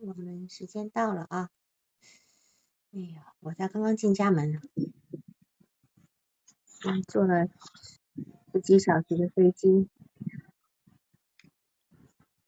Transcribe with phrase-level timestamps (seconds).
[0.00, 1.50] 我们时间到了啊！
[2.92, 4.60] 哎呀，我才刚刚进家门，
[6.84, 7.48] 嗯，坐了
[8.52, 9.88] 十几小时的飞机。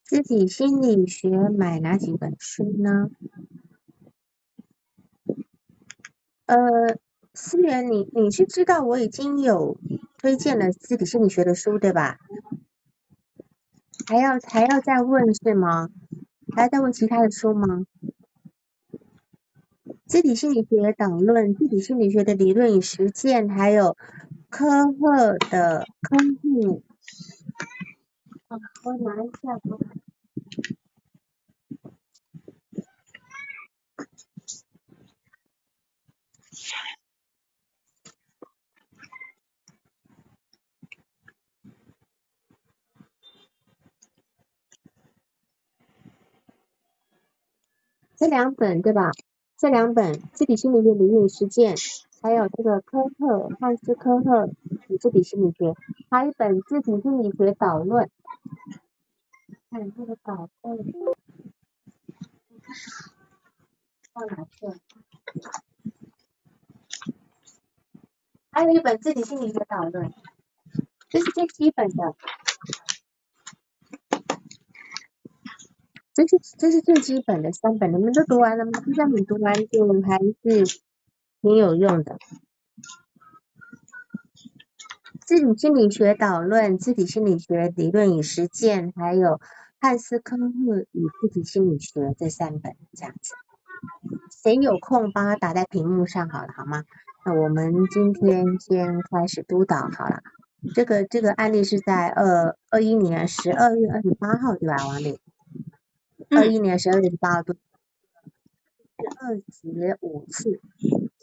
[0.03, 3.11] 自己心理学买哪几本书呢？
[6.47, 6.99] 呃，
[7.33, 9.79] 思源，你你是知道我已经有
[10.19, 12.19] 推荐了自己心理学的书对吧？
[14.07, 15.91] 还要还要再问是吗？
[16.55, 17.87] 还要再问其他的书吗？
[20.07, 23.97] 自体心理学导论、自体心理学的理论与实践，还有
[24.49, 26.83] 科赫的科赫。
[28.49, 29.61] 啊，我拿一下。
[48.21, 49.13] 这两本对吧？
[49.57, 51.75] 这两本《自体心理学理论实践》，
[52.21, 54.51] 还有这个科特汉斯科特
[54.89, 55.75] 与自体心理学，
[56.11, 58.05] 还有一本《自体心理学导论》。
[59.71, 60.85] 看这个导论，
[64.13, 64.77] 放哪去了？
[68.51, 70.11] 还有一本《自体心理学导论》，
[71.09, 72.15] 这是最基本的。
[76.13, 78.73] 这是这是最基本的三本，你们都读完了吗？
[78.85, 80.81] 就算你读完，就还是
[81.41, 82.19] 挺有用的。
[85.25, 89.41] 自体心理学导论、自体心理学理论与实践，还有
[89.81, 93.35] 汉斯科赫与自体心理学这三本，这样子。
[94.43, 96.83] 谁有空帮他打在屏幕上好了，好吗？
[97.25, 100.23] 那我们今天先开始督导好了。
[100.75, 105.21] 这个这个案例是在二二一年十二月二十八号对吧，王丽？
[106.31, 107.55] 二一年十二月十八号，是
[109.19, 110.61] 二十五次，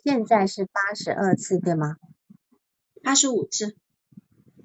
[0.04, 1.96] 现在是八十二次，对吗？
[3.02, 3.78] 八十五次，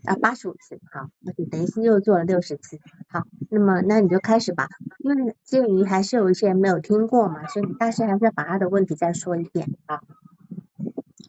[0.05, 4.69] 啊，八十五次，好，那就等于是又做了六十次，好，那么那你就开始吧，
[4.99, 10.03] 因为鉴于还是有一些人没有听过嘛，所以大师还是要把他的问题再说一遍，啊。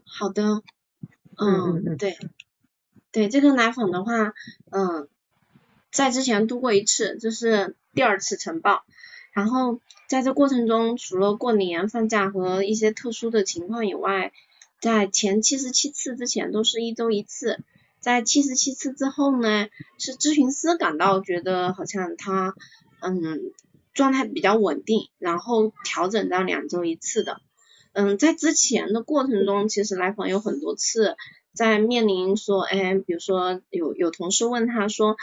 [0.05, 0.63] 好的，
[1.37, 2.17] 嗯嗯，对，
[3.11, 4.33] 对，这个奶粉的话，
[4.71, 5.07] 嗯，
[5.91, 8.83] 在之前度过一次，就是第二次晨报。
[9.33, 14.31] 然后在这过程中，除了过年放假和一些特殊的情况以外，
[14.79, 17.63] 在前七十七次之前都是一周一次，
[17.99, 19.67] 在七十七次之后呢，
[19.97, 22.53] 是咨询师感到觉得好像他
[23.01, 23.51] 嗯
[23.95, 27.41] 状态比较稳定，然后调整到两周一次的。
[27.93, 31.15] 嗯，在之前的过程中，其实来访有很多次
[31.53, 35.17] 在面临说，哎，比如说有有同事问他说。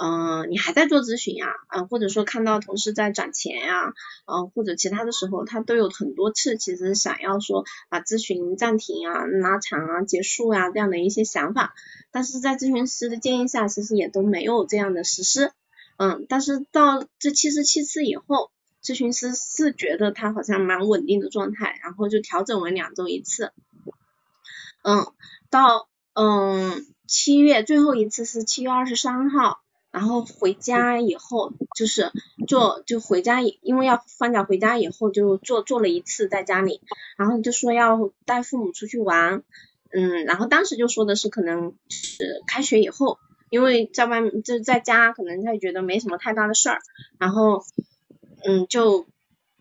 [0.00, 1.48] 嗯，你还在做咨询呀？
[1.74, 3.92] 嗯，或者说看到同事在赚钱呀，
[4.26, 11.74] 嗯，或者其他的时候，他都有很多次其实想要说把咨询暂停啊、拉长啊、结束啊这样的一些想法，
[12.12, 15.50] 但是在咨询师的建议下，其实也都没有这样的实施。
[15.96, 23.50] 嗯，但是到这七十七次以后，咨询师是觉得他好像蛮稳定的状态，然后就调整为两周一次。
[24.82, 25.12] 嗯，
[25.50, 29.60] 到嗯七月最后一次是七月二十三号。
[29.90, 32.12] 然后回家以后就是
[32.46, 36.82] 做就回家，因为要放假回家以后就做做了一次在家里，
[37.16, 39.42] 然后就说要带父母出去玩，
[39.90, 43.18] 嗯，然后当时就说的是可能是开学以后，
[43.50, 46.78] 因为在外面就在家可能他也觉得没什么太大的事儿，
[47.18, 47.64] 然后
[48.44, 49.06] 嗯就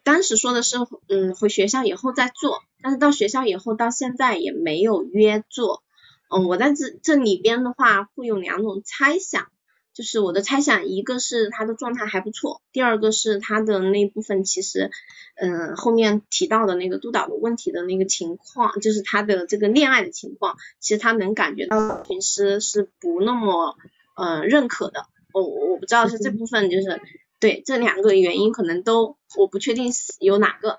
[0.04, 0.78] 当时说的是
[1.08, 5.84] 嗯回学校以后再做，但是到学校以后到现在也没有约做，
[6.30, 9.48] 嗯我在这这里边的话会有两种猜想。
[9.98, 14.92] 就是我的猜想，一个是他的状态还不错，第二个是他的那部分其实，
[15.34, 23.76] 嗯，后面提到的那个督导的问题的那个情况，就是他的这个恋爱的情况，其实他能感觉到咨询师是不那么，
[24.16, 25.08] 呃，认可的。
[25.34, 27.02] 我我不知道是这部分，就是
[27.40, 30.78] 对这两个原因可能都我不确定有哪个。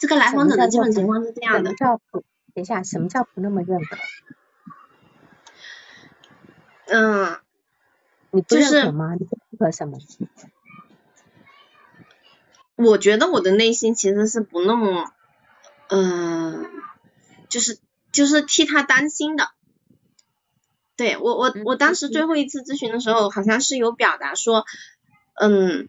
[0.00, 1.72] 这个来访者的基本情况是这样的。
[1.74, 2.24] 叫不？
[2.54, 3.96] 等一下，什么叫不那么认可？
[6.86, 7.36] 嗯。
[8.32, 9.14] 你不认可吗？
[9.14, 9.98] 你不认可什么？
[12.76, 15.12] 我觉得我的内心其实是不那么，
[15.88, 16.66] 嗯，
[17.50, 17.78] 就是
[18.10, 19.50] 就是替他担心的。
[20.96, 24.64] 对我我我当时最后一次咨询的时候，好像是有表达说，
[25.34, 25.88] 嗯，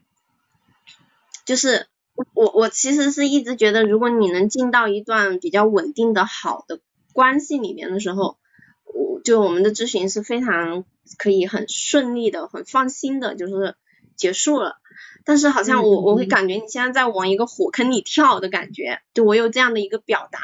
[1.45, 1.87] 就是
[2.33, 6.81] 我我其实是一直觉得，如果你能进到一段比较稳定的好的
[7.13, 8.37] 关系里面的时候。
[8.85, 10.85] 我就我们的咨询是非常
[11.17, 13.75] 可以很顺利的、很放心的，就是
[14.15, 14.77] 结束了。
[15.25, 20.39] 但是好像我我会感觉你现在在往一个火坑里跳的感觉，就我有这样的一个表达，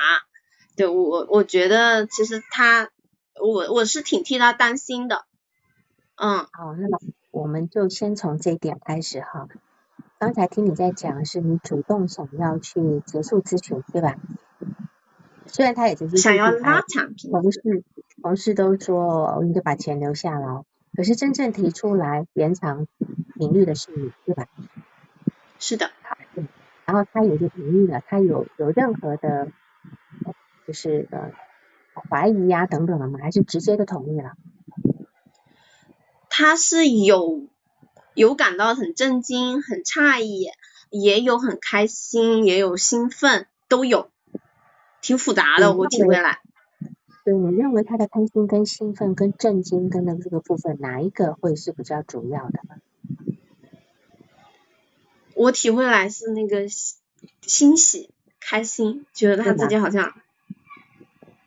[0.75, 2.89] 对我我觉得其实他
[3.41, 5.25] 我我是挺替他担心的，
[6.15, 6.99] 嗯，好，那么
[7.31, 9.47] 我们就先从这一点开始哈。
[10.17, 14.15] 刚才听你在讲是你主动想要去结束咨询，对吧？
[15.45, 17.83] 虽然他也只是想要拉长，同事
[18.21, 20.63] 同事都说你就把钱留下来，
[20.95, 22.87] 可是真正提出来延长
[23.37, 24.47] 频率的是你，对吧？
[25.59, 25.91] 是的，
[26.85, 29.47] 然后他也就同意了，他有有任何的，
[30.67, 31.31] 就是呃
[32.09, 33.19] 怀疑呀等等的吗？
[33.21, 34.33] 还是直接的同意了？
[36.29, 37.47] 他是有
[38.13, 40.49] 有感到很震惊、很诧异，
[40.89, 44.09] 也有很开心，也有兴奋，都有。
[45.01, 46.39] 挺复杂的，我体会来。
[47.23, 52.59] 对，你认为他的开心、跟兴奋、跟震惊、跟的这个部分，哪一个会是比较主要的？
[55.35, 56.67] 我体会来是那个
[57.41, 60.13] 欣喜、开心，觉得他自己好像。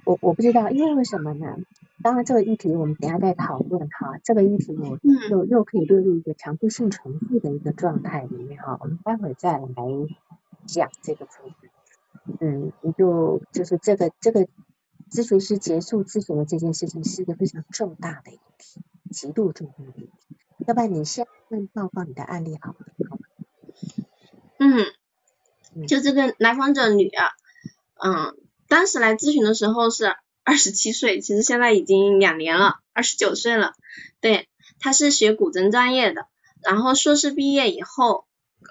[0.04, 1.56] 我我不知道，因为为什么呢？
[2.02, 4.18] 当然这个议题我们等下再讨论哈。
[4.24, 4.98] 这个议题我
[5.30, 8.76] 又又可以列入一个强迫性重复的一个状态里面哈。
[8.80, 9.66] 我们待会再来
[10.66, 11.70] 讲这个部分。
[12.40, 14.48] 嗯，你就就是这个这个
[15.12, 18.80] 咨询师结束咨询的这件事情是一个非常重大的议题，
[19.10, 20.36] 极度重大的议题。
[20.66, 21.26] 要不然你先
[21.74, 22.78] 报告你的案例好吗？
[24.58, 27.10] 嗯，就这个来访者女，
[28.02, 28.36] 嗯，
[28.68, 33.74] 当时来咨询的时候是二十七岁，其实现在已经两年了，二十九岁了。
[34.20, 34.48] 对，
[34.78, 36.26] 她是学古筝专业的，
[36.62, 38.24] 然后硕士毕业以后。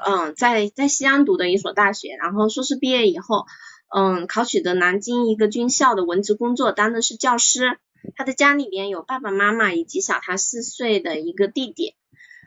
[0.05, 3.45] 嗯，在在西安读的一所大学，然后硕士毕业以后，
[3.93, 7.77] 嗯，考取的南京一个军校的文职工作，当的是教师。
[8.15, 11.93] 他的家里边有爸爸妈妈以及小他四岁的一个弟弟。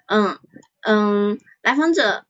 [0.07, 0.39] 嗯
[0.81, 2.25] 嗯，来访者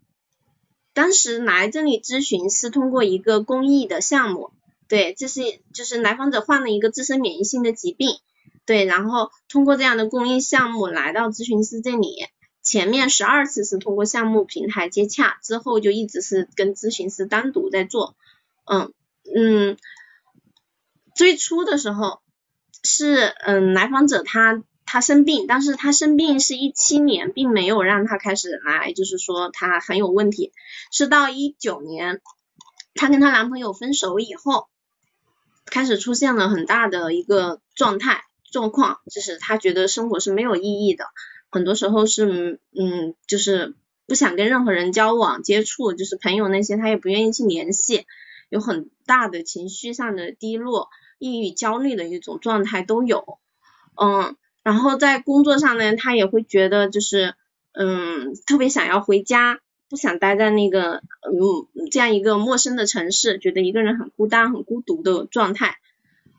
[0.92, 4.50] 当时来这里咨询是通过一个公益的项目，
[4.88, 5.40] 对，这是
[5.72, 8.18] 就是来访者患了一个自身免疫性的疾病，
[8.66, 12.26] 对，然后通过这样的公益项目来到咨询师这里。
[12.62, 18.16] 前面十二次是通过项目平台接洽，之后就一直是跟咨询师单独在做。
[18.64, 18.92] 嗯
[19.24, 19.76] 嗯，
[21.14, 22.20] 最初的时候
[22.82, 30.52] 是嗯来访者他他生病，但是他生病是一七年，并没有让他开始来，就是说他很有问题，
[30.92, 32.20] 是到一九年，
[32.94, 34.68] 她跟她男朋友分手以后，
[35.64, 41.06] 开始出现了很大的一个状态状况，就是她觉得生活是没有意义的。
[41.50, 43.74] 很多时候是，嗯，就是
[44.06, 48.06] 不想跟任何人交往接触，就是朋友那些他也不愿意去联系，
[48.54, 53.40] 有很大的情绪上的低落、抑郁、焦虑的一种状态都有，
[54.00, 57.34] 嗯，然后在工作上呢，他也会觉得就是，
[57.72, 59.58] 嗯，特别想要回家，
[59.88, 65.78] 不想待在那个，嗯，这样一个陌生的城市，觉得一个人很孤单、很孤独的状态。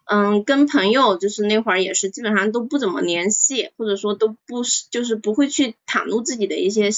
[0.06, 6.92] 嗯，跟朋友就是那会儿也是基本上都不怎么联系，或者说都不是就是不会去袒露自己的一些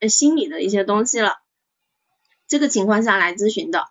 [0.00, 1.34] 呃心理的一些东西了。
[2.48, 3.84] 这个情况下来咨询的，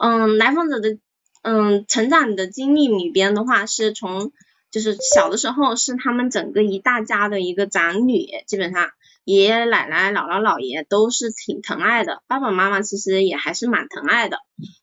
[0.00, 0.98] 嗯，来访者的
[1.42, 4.32] 嗯成长的经历里边的话，是从
[4.70, 8.90] 就是小的时候是他们整个一大家的一个长女，基本上
[9.24, 14.38] 爷爷奶奶、姥姥姥爷都是挺疼爱的，爸爸妈妈其实也还是蛮疼爱的。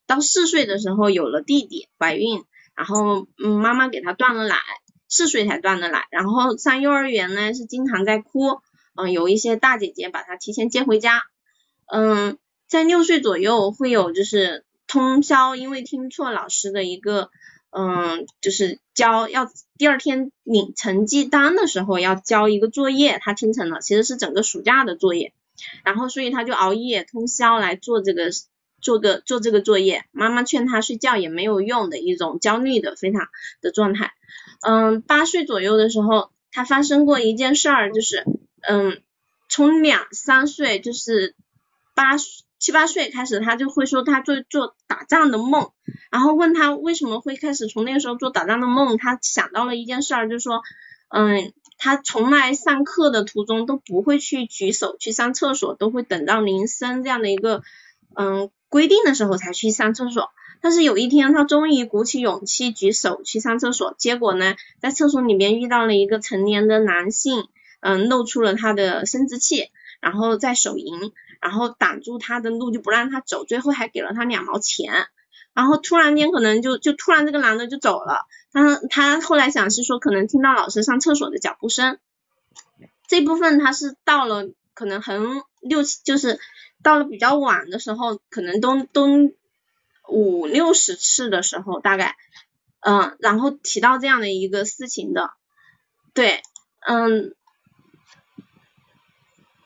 [0.06, 2.44] 到四岁的时候有了弟弟，怀孕。
[2.76, 4.56] 然后，嗯，妈妈给他断了奶，
[5.08, 6.04] 四岁才断的奶。
[6.10, 8.60] 然后上幼儿园呢，是经常在哭，
[8.94, 11.22] 嗯，有一些大姐姐把他提前接回家。
[11.90, 12.36] 嗯，
[12.68, 17.30] 在六岁左右会有就是通宵，因为听错老师的一个，
[17.70, 25.32] 嗯，就是交要第二天领成绩单的时候要交一个作业，他听成了，其实是整个暑假的作业。
[25.84, 28.30] 然后所以他就熬夜通宵来做这个。
[28.78, 33.26] 做个做这个作业，妈妈劝他睡觉也没有用的一种焦虑的非常
[33.60, 34.12] 的状态。
[34.60, 38.24] 嗯，八岁左右的时候，他发生过一件事儿，就是
[38.60, 39.00] 嗯，
[39.48, 41.34] 从两三岁就是
[41.94, 42.16] 八
[42.66, 45.70] 七八岁开始，他就会说他做做打仗的梦，
[46.10, 50.62] 然后问他为什么会开始从那个时候做打仗的梦，他想到了一件事儿，就说
[51.08, 57.62] 嗯，他从来上课的途中都不会去举手去上厕所，都会等到铃声这样的一个
[58.16, 58.50] 嗯。
[58.68, 60.30] 规定的时候才去上厕所，
[60.60, 67.44] 但是有一天他终于鼓起勇气举手去上厕所，结果呢，在厕所里面遇到了一个成年的男性，
[67.80, 69.70] 嗯，露出了他的生殖器，
[70.00, 75.06] 然后在手淫，然后挡住他的路就不让他走，最后还给了他两毛钱，
[75.52, 81.98] 然后突然间可能就就突然这个男的就走了，他他后来想是说可能听到老师上厕所的脚步声，
[83.08, 85.42] 这部分他是到了可能很。
[85.62, 86.38] 六七，就是
[86.84, 89.08] 到了比较晚的时候，可能都都
[90.06, 92.14] 五六十次的时候，大概，
[92.78, 95.32] 嗯，然后提到这样的一个事情的，
[96.14, 96.40] 对，
[96.86, 97.34] 嗯，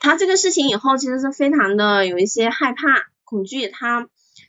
[0.00, 2.82] 他这个事情以后其实是非常的有一些害怕、
[3.22, 4.08] 恐惧，他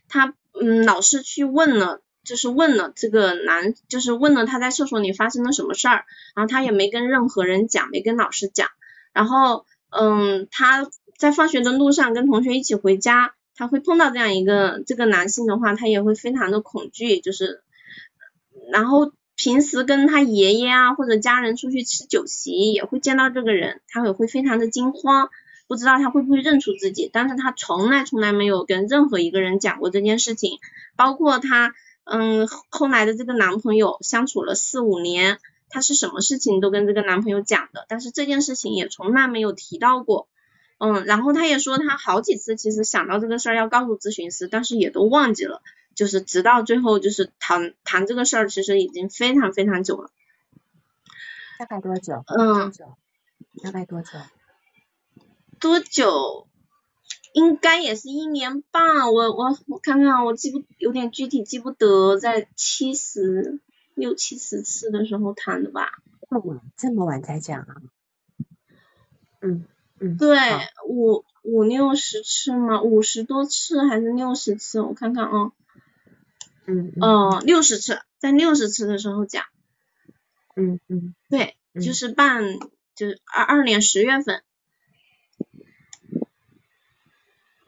[0.10, 2.02] 他嗯，老是去问了。
[2.24, 6.06] 就是问了这个男，就是问了他在厕所里发生了什么事儿，
[6.36, 8.68] 然后他也没跟任何人讲，没跟老师讲。
[9.12, 17.20] 然后，嗯，他在放学的路上跟同学一起回家，他会碰到这样一个这个男性的话，他也会非常的恐惧。
[17.20, 17.64] 就是，
[18.72, 25.32] 然后平时跟他爷爷啊或者家人出去吃酒席，也会见到这个人，他也会非常的惊慌，
[25.72, 27.10] 不知道他会不会认出自己。
[27.14, 30.60] 但是他从来从来没有跟任何一个人讲过这件事情，
[30.98, 31.74] 包括他。
[32.04, 35.38] 嗯，后来的这个男朋友相处了四五年，
[35.70, 40.28] 她是什么事情都跟这个男朋友讲的，但是这件事情也从来没有提到过。
[40.80, 45.62] 嗯，然后她也说她好几次其实想到这个事儿要告诉咨询师，但是也都忘记了，
[45.94, 50.10] 就是直到最后就是谈谈这个事儿，其实已经非常非常久了。
[51.60, 52.26] 大概多久？
[52.28, 52.74] 嗯，
[53.64, 54.10] 大概多久？
[55.62, 56.48] 多久？
[57.34, 63.62] 应该也是一年半，我我我看看，我记不有点具体记不得，在七十
[63.94, 66.02] 六七十次的时候谈的吧。
[66.30, 67.76] 这么晚，这么晚才讲啊？
[69.40, 69.66] 嗯
[70.02, 70.18] 嗯。
[70.18, 70.38] 对，
[70.86, 72.82] 五五六十次吗？
[72.82, 74.82] 五十多次还是六十次？
[74.82, 75.52] 我看看啊。
[76.66, 76.92] 嗯。
[77.00, 79.46] 哦，六十次，在六十次的时候讲。
[80.58, 81.16] 嗯嗯。
[81.30, 82.60] 对，就是办，
[82.94, 84.44] 就是二二年十月份。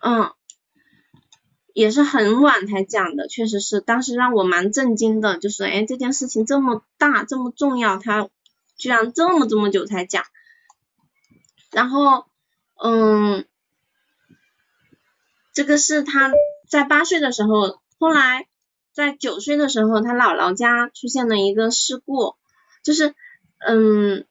[0.05, 0.33] 嗯，
[1.73, 8.27] 也是很晚才讲的，确实是，当时让我蛮震惊的，就是哎，这件事情这么大，这么重要，他
[8.75, 10.25] 居然这么这么久才讲。
[11.71, 12.25] 然后，
[12.83, 13.45] 嗯，
[15.53, 16.33] 这个是他
[16.67, 18.49] 在八岁的时候，后来
[18.91, 22.35] 在九岁的时候，他姥姥家出现了一个事故，
[22.83, 23.15] 就是，
[23.65, 24.25] 嗯，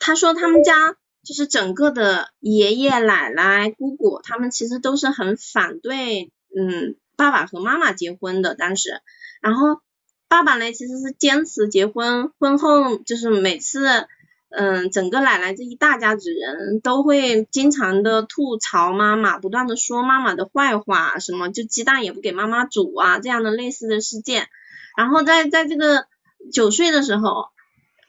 [0.00, 0.96] 他说他们家。
[1.24, 9.00] 就是整个的爷爷奶奶姑姑，他们其实都是很反对，嗯，爸爸和妈妈结婚的当时。
[9.40, 9.80] 然后
[10.28, 14.06] 爸爸呢，其实是坚持结婚，婚后就是每次，
[14.50, 24.48] 嗯，整个奶奶这一大家子人都会经常的吐槽妈妈，不断的说妈妈的坏话，什么就鸡蛋也不给妈妈煮啊这样的类似的事件。
[24.96, 26.06] 然后在在这个
[26.52, 27.46] 九岁的时候。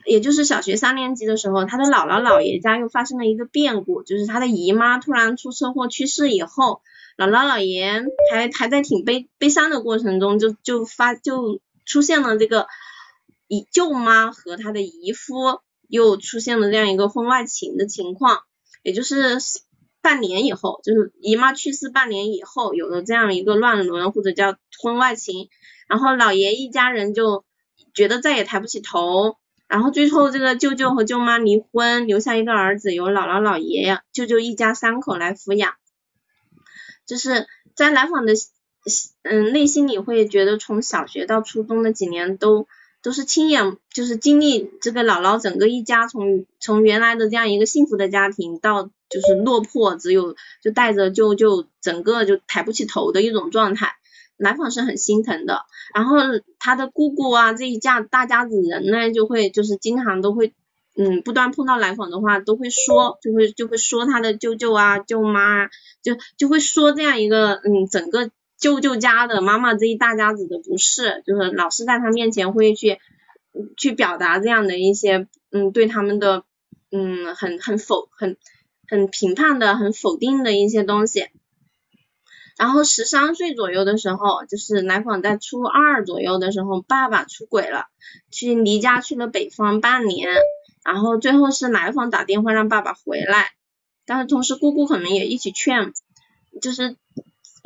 [0.06, 6.82] 也就是小学三年级的时候，他的姥姥姥爷家又发生了一个变故，就是他的姨妈突然出车祸去世以后，
[7.18, 12.68] 姥姥姥爷还还在挺悲悲伤的过程中，就就发就出现了这个
[13.48, 18.40] 姨舅妈和他的姨夫又出现了这样一个婚外情的情况，
[18.82, 19.38] 也就是
[20.02, 25.50] 半年以后，就是姨妈去世半年以后有了这样一个乱伦或者叫婚外情，
[25.88, 27.46] 然后姥爷一家人就
[27.94, 29.38] 觉得再也抬不起头。
[29.74, 35.74] 然后最后这个舅舅和舅妈离婚，留下一个儿子，由姥姥姥爷舅舅一家三口来抚养。
[37.08, 38.34] 就是在来访的
[39.24, 42.68] 嗯内心里会觉得，从小学到初中的几年都
[43.02, 53.96] 都是亲眼就是经历这个姥姥整个一家从从原来的这样一个幸福的家庭到就是落魄，只有就带着舅舅整个就抬不起头的一种状态。
[54.38, 55.62] 来访是很心疼的，
[55.94, 56.18] 然后
[56.60, 60.54] 他的姑姑啊这一家大家子人呢，就会就是经常都会，
[60.98, 65.68] 嗯，不断碰到来访的话，都会说，就会就会说他的舅舅啊舅妈，
[66.02, 73.00] 就就会说这样一个，嗯，整个舅舅家的妈妈这一大家子的不是，就是老是在他面前会去
[73.78, 76.44] 去表达这样的一些，嗯，对他们的，
[76.92, 78.38] 嗯，很很否很
[78.88, 81.28] 很评判的很否定的一些东西。
[82.58, 87.88] 然后十三岁左右的时候，就是来访在初二左右的时候，爸爸出轨了，
[88.32, 90.30] 去离家去了北方半年，
[90.84, 93.48] 然后最后是来访打电话让爸爸回来，
[94.06, 95.94] 但是同时姑姑可能也一起劝，
[96.62, 96.96] 就是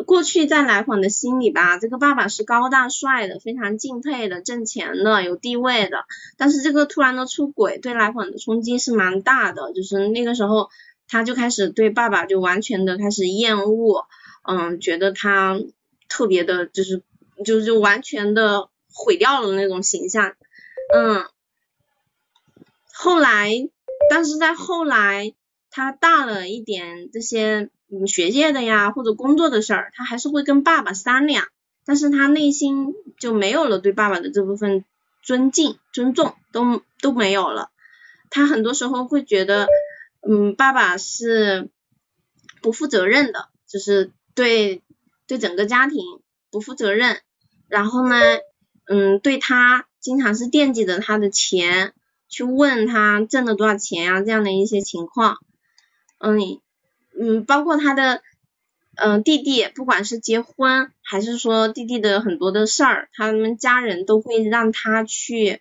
[0.06, 6.06] 过去在来访的心里吧，这个爸爸是高大帅的，非常敬佩的，挣钱的，有地位的，
[6.38, 10.70] 但是这个突然的出轨对来访的冲击是蛮大的，就是那个时候
[11.10, 14.06] 他就开始对爸爸就完全的开始厌恶。
[14.48, 15.60] 嗯，觉得他
[16.10, 17.04] 特别的，就是
[17.46, 20.36] 就是完全的毁掉了那种形象。
[20.94, 21.26] 嗯，
[22.94, 23.52] 后来，
[24.10, 25.34] 但是在后来
[25.70, 31.46] 他大了一点，这些嗯学业的呀或者工作的事儿，他还是会跟爸爸商量，
[31.86, 34.86] 但是他内心就没有了对爸爸的这部分
[35.22, 37.70] 尊敬、尊重，都都没有了。
[38.30, 39.68] 他很多时候会觉得。
[40.30, 41.70] 嗯，爸爸是
[42.62, 44.84] 不负责任的，就是对
[45.26, 46.02] 对整个家庭
[46.52, 47.18] 不负责任，
[47.68, 48.16] 然后呢，
[48.86, 51.94] 嗯，对他经常是惦记着他的钱，
[52.30, 55.40] 去问他挣了多少钱啊，这样的一些情况，
[56.20, 56.62] 嗯
[57.20, 58.22] 嗯，包括他的
[58.96, 65.60] 嗯弟弟，不管是结婚还是说弟弟的很多的事儿，他们家人都会让他去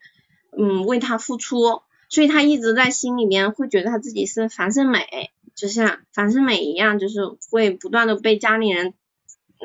[0.56, 1.80] 嗯为他付出。
[2.08, 8.92] 所以他一直在心里面会觉得他自己是樊胜美，就像樊胜美一样，就是会不断的被家里人，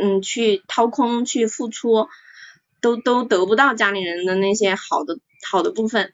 [0.02, 2.08] 嗯，去掏空去付出，
[2.80, 6.14] 都都得不到家里人的那些好的好的部分。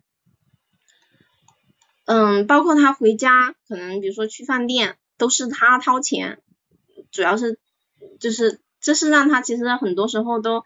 [2.05, 6.41] 嗯，包括他回家，可能比如说去饭店，都是他掏钱，
[7.11, 7.59] 主要是
[8.19, 10.63] 就是这是让他其实很多时候都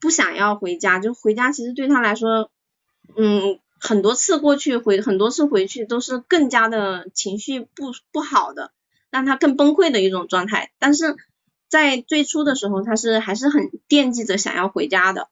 [0.00, 2.50] 不想要回家，就回家其实对他来说，
[3.14, 3.60] 嗯。
[3.86, 8.72] 很多次过去回很多次回去都是更加的情绪不不好的，
[9.10, 10.72] 让他更崩溃的一种状态。
[10.78, 11.16] 但是
[11.68, 15.28] 在最初的时候，他是还是很惦记着想要回家的。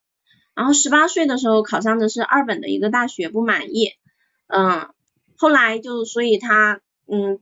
[0.54, 3.92] 然后十八岁的时候考上的是二本的一个大学，不满意，
[4.48, 4.90] 嗯，
[5.38, 7.40] 后来就所以他嗯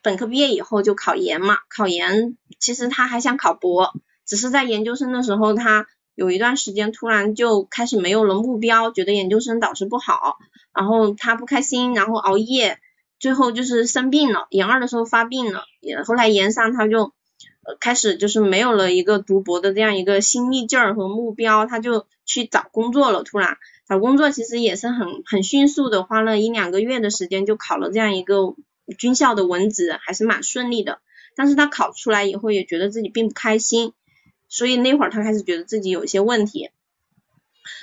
[0.00, 3.92] 本科毕业以后就考研嘛，考研其实他还想考博，
[4.24, 5.86] 只是在研究生的时候他。
[6.14, 10.38] 有一段时间突然就开始没有了目标，觉得研究生导师不好，
[10.72, 12.78] 然后他不开心，然后熬夜，
[13.18, 17.12] 最后就是生病了，研二的时候发病了，也后来研三他就
[17.80, 23.56] 开始就是没有了一个读博的这样一个心力劲儿和目标，他就去找工作了，突然
[23.88, 28.54] 找工作其实也是很很迅速的，花了一两个月的时间就考了这样一个
[28.98, 31.00] 军校的文职，还是蛮顺利的，
[31.34, 33.94] 但是他考出来以后也觉得自己并不开心。
[34.54, 36.70] 所以那会儿他开始觉得自己有一些问题，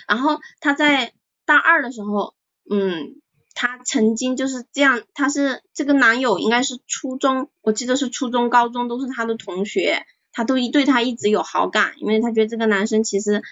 [0.08, 1.12] 然后他在
[1.44, 2.34] 大二的时候，
[2.70, 3.20] 嗯，
[3.54, 13.44] 他曾经就是这样，他是这个男友应该是初中，我记得是初中、高中都是他的同学，他都一对他一直有好感，因为他觉得这个男生其实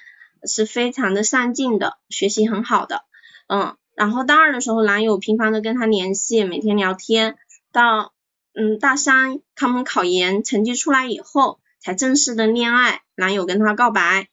[0.46, 3.04] 是非常的上进的，学习很好的，
[3.50, 7.36] 嗯，然后大二的时候，男友频繁的跟他联系，每天聊天，
[7.74, 8.14] 到
[8.54, 11.60] 嗯大三他们考研成绩出来以后。
[11.80, 14.28] 才正式的恋爱，男友跟她告白，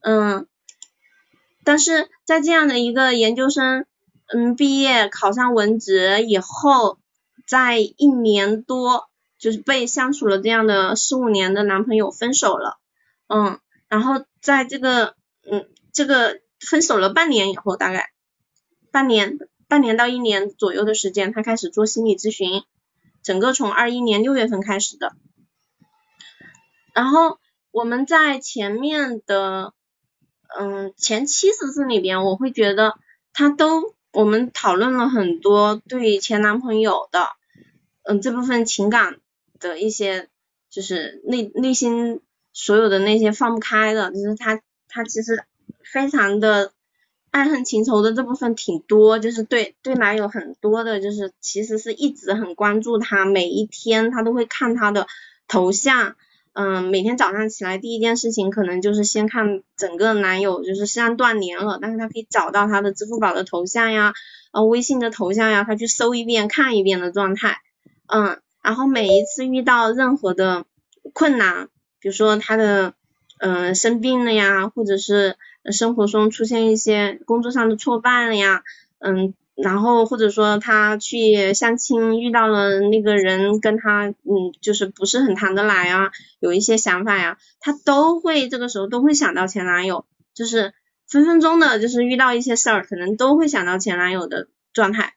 [0.00, 0.46] 嗯，
[1.64, 3.86] 但是在这样的一个研究生，
[4.26, 6.98] 嗯，毕业考上文职以后，
[7.46, 12.78] 在一年多，就是被相处了这样的四五年的男朋友分手了，
[13.28, 15.14] 嗯，然后在这个，
[15.48, 18.10] 嗯，这个分手了半年以后，大概
[18.90, 22.64] 半年，半年到一年左右的时间，她开始做心理咨询，
[23.22, 25.12] 整个从二一年六月份开始的。
[26.94, 27.38] 然后
[27.70, 29.72] 我们在前面的
[30.58, 32.94] 嗯前七十字里边，我会觉得
[33.32, 37.28] 他都我们讨论了很多对前男朋友的
[38.02, 39.20] 嗯这部分情感
[39.58, 40.28] 的一些
[40.68, 42.20] 就是内内心
[42.52, 45.42] 所有的那些放不开的，就是他他其实
[45.82, 46.72] 非常的
[47.30, 55.06] 爱恨情仇的这部分挺多，就是对对男友很多的，就是其实是一直很关注他，每一天他都会看他的
[55.48, 56.16] 头像。
[56.54, 64.12] 嗯，每天早上起来第一件事情可能就是先看整个男友，就是虽然断联了，但是他可以找到他的支付宝的头像呀，
[64.52, 67.56] 呃，微信的头像呀，他去搜一遍看一遍的状态。
[68.06, 70.66] 嗯，然后每一次遇到任何的
[71.14, 71.68] 困难，
[72.00, 72.92] 比如说他的
[73.38, 75.36] 嗯生病了呀，或者是
[75.70, 78.62] 生活中出现一些工作上的挫败了呀，
[78.98, 79.32] 嗯。
[79.54, 84.16] 然后或者说他去相亲遇到了那个人跟他嗯
[84.62, 86.10] 就是不是很谈得来啊，
[86.40, 90.72] 有一些想法呀，他都会这个时候都会想到前男友，就是
[91.06, 95.12] 分分钟的就是遇到一些事儿可能都会想到前男友的状态。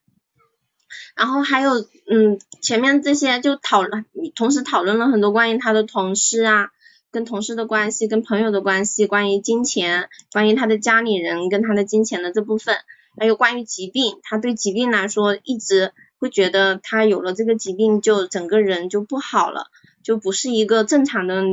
[1.15, 6.71] 然后还有嗯前面这些就讨论，同时讨论了很多关于他的同事啊，
[7.09, 12.75] 跟同事的关系，跟朋友的关系，关于金钱，关于他的家里人跟他的金钱的这部分。
[13.17, 19.67] 还有关于疾病，他对疾病来说一直会觉得他有了这个疾病就整个人就不好了，
[20.03, 21.43] 就不是一个正常的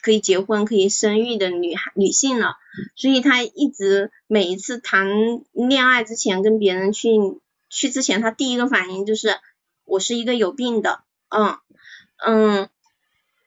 [0.00, 2.56] 可以结婚可以生育的女孩女性了，
[2.96, 5.08] 所以他一直每一次谈
[5.52, 7.10] 恋爱之前跟别人去
[7.68, 9.36] 去之前，他第一个反应就是
[9.84, 11.56] 我是一个有病的，嗯
[12.24, 12.68] 嗯，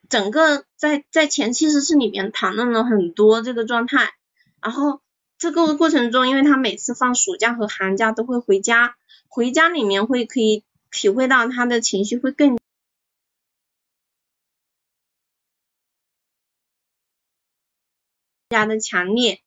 [0.09, 4.11] 整个在在前期实是里面谈论了很多这个状态，
[4.61, 5.01] 然后。
[5.37, 12.57] 这个过程中，因为他每次放暑假和寒假都会回家，回家里面会可以体会到他的情绪会更
[18.49, 19.41] 加的强烈，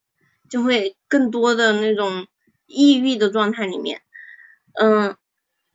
[0.51, 2.27] 就会更多的那种
[2.67, 4.03] 抑郁的状态里面，
[4.75, 5.17] 嗯，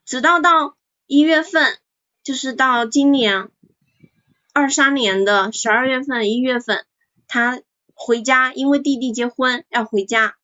[0.06, 1.80] 直到到一月份，
[2.22, 3.50] 就是到今年
[4.54, 6.86] 二三年的十二月份一月份，
[7.28, 7.62] 他
[7.94, 10.36] 回家，因为弟弟结婚要回家。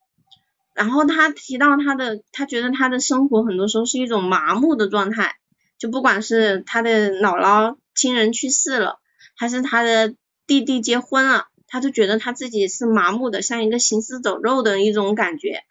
[0.72, 5.34] 然后他提到他的，他觉得他的生活很多时候是一种麻木的状态，
[5.78, 8.98] 就不管是他的姥姥亲人去世了，
[9.36, 10.14] 还是他的
[10.46, 15.64] 弟弟结婚了，他都觉得他自己是麻木的，像一个行尸走肉的一种感觉。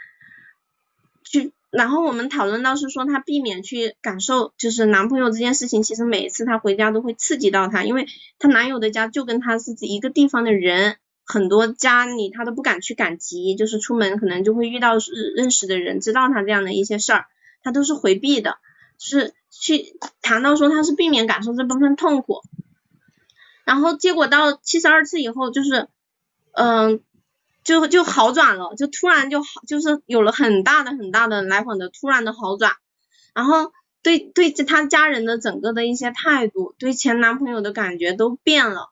[1.24, 8.06] 就然后我们讨论到是说他避免去感受就是男朋友这件事情，其实每一次他回家都会刺激到他，因为
[8.38, 10.98] 他男友的家就跟他是一个地方的人。
[11.32, 14.94] 很多家里他都不敢去赶集，就是出门可能就会遇到
[15.36, 17.28] 认识的人，知道他这样的一些事儿，
[17.62, 18.58] 他都是回避的，
[18.98, 22.42] 是去谈到说他是避免感受这部分痛苦，
[23.63, 25.88] 然后结果到七十二次以后，就是
[26.54, 27.00] 嗯，
[27.63, 32.72] 就就好转了，就突然就好，就是有了很大的很大的来访的突然的好转，
[33.36, 38.89] 然后对对他家人的整个的一些态度，对前男朋友的感觉都变了。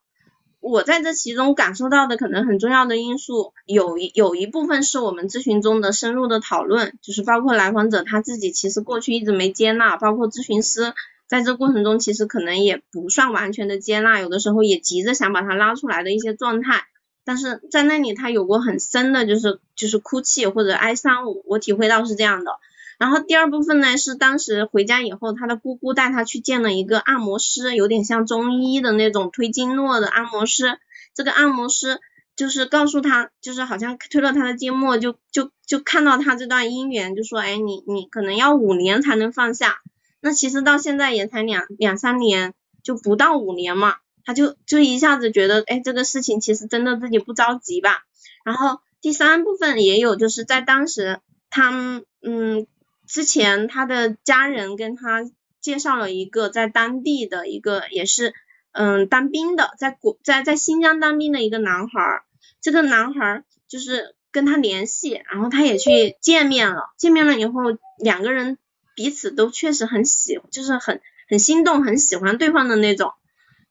[0.60, 10.94] 我在这其中感受到的可能很重要的因素，有一有一部分是我们咨询中的深入的讨论，就是包括来访者他自己其实过去一直没接纳，包括咨询师
[11.28, 16.84] 在这过程中其实可能也不算完全的接纳，有的时候也急着想把他拉出来的一些状态，
[17.24, 22.52] 但是在那里他有过很深的就是就是哭泣或者哀伤，我体会到是这样的。
[22.98, 30.80] 然后第二部分呢是当时回家以后，他的姑姑带他去见了一个按摩师，有点像中医的那种推经络的按摩师。
[31.14, 32.00] 这个按摩师
[32.36, 39.76] 就是告诉他，就是好像推了他的经络，就就就看到他这段姻缘，就说，哎，你你可能要五年才能放下。
[40.20, 48.06] 那其实到现在也才两两三年，就不到五年嘛，他就就一下子觉得，哎，这个事情其实真的自己不着急吧。
[48.44, 51.20] 然后第三部分也有，就是在当时
[51.52, 52.66] 他嗯。
[53.08, 55.30] 之前他的家人跟他
[55.62, 58.34] 介绍了一个在当地的一个也是
[58.72, 62.24] 嗯当兵的，在国在在新疆当兵的一个男孩儿，
[62.62, 67.62] 这个男孩儿就是跟他联系，然后他也去见面了，见面了以后
[67.98, 68.58] 两个人
[68.96, 73.14] 彼此都确实很喜，就是很很心动，很喜欢对方的那种。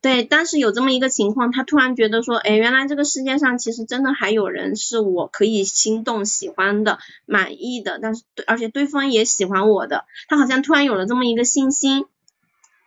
[0.06, 12.06] 对，当时有这么一个情况，他突然觉得说，哎，原来这个世界上其实真的还有人是我可以心动、喜欢的、满意的，但是对，而且对方也喜欢我的，他好像突然有了这么一个信心，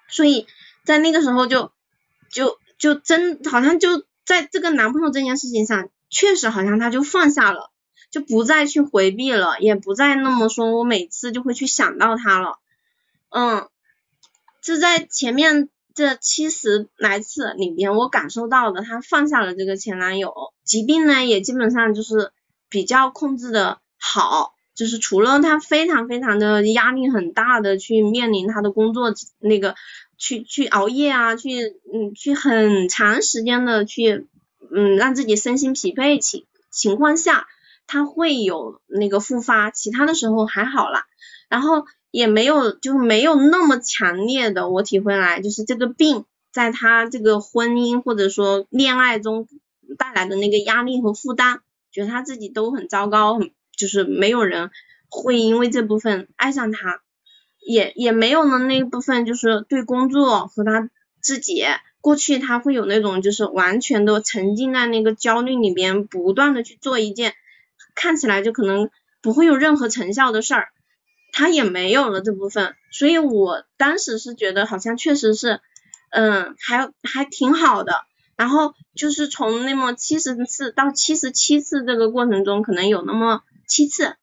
[0.08, 0.47] 所以
[0.86, 1.73] 在那个时候就
[2.29, 7.69] 就就真好像就在这个男朋友这件事情上，确实好像他就放下了，
[8.12, 12.60] 就不再去回避了，也不再那么说我每次就会去想到他了，
[13.27, 13.67] 嗯，
[14.62, 15.67] 就在前面。
[15.99, 20.33] 这七十来次里边，我感受到的，他放下了这个前男友，
[20.63, 22.31] 疾病呢也基本上就是
[22.69, 29.75] 比较控制的好，就是除了他非常非常的压力很大的去面临他的工作那个
[30.17, 31.51] 去去熬夜啊，去
[31.93, 34.29] 嗯去很长时间的去
[34.73, 37.45] 嗯让自己身心疲惫情情况下，
[37.88, 41.03] 他会有那个复发，其他的时候还好啦，
[41.49, 41.83] 然后。
[42.12, 49.48] 也没有，就是没有那么强烈的，我体会来，就是这个病在他这个婚姻或者说恋爱中
[49.98, 51.60] 带来的那个压力和负担，
[51.91, 53.39] 觉得他自己都很糟糕，
[53.78, 54.72] 就是没有人
[55.10, 57.02] 会因为这部分爱上他，
[57.60, 60.89] 也也没有了那部分就是对工作和他
[61.22, 61.63] 自己
[62.02, 67.34] 过去他会有那种就是完全的沉浸在那个焦虑里边，不断的去做一件
[67.93, 68.89] 看起来就可能
[69.22, 70.69] 不会有任何成效的事儿。
[71.32, 75.62] 他也没有了这部分，所以我当时是觉得好像确实是，
[76.12, 77.94] 嗯，还还挺好的。
[78.36, 84.15] 然后就是从那么七十次到七十七次这个过程中，可能有那么七次，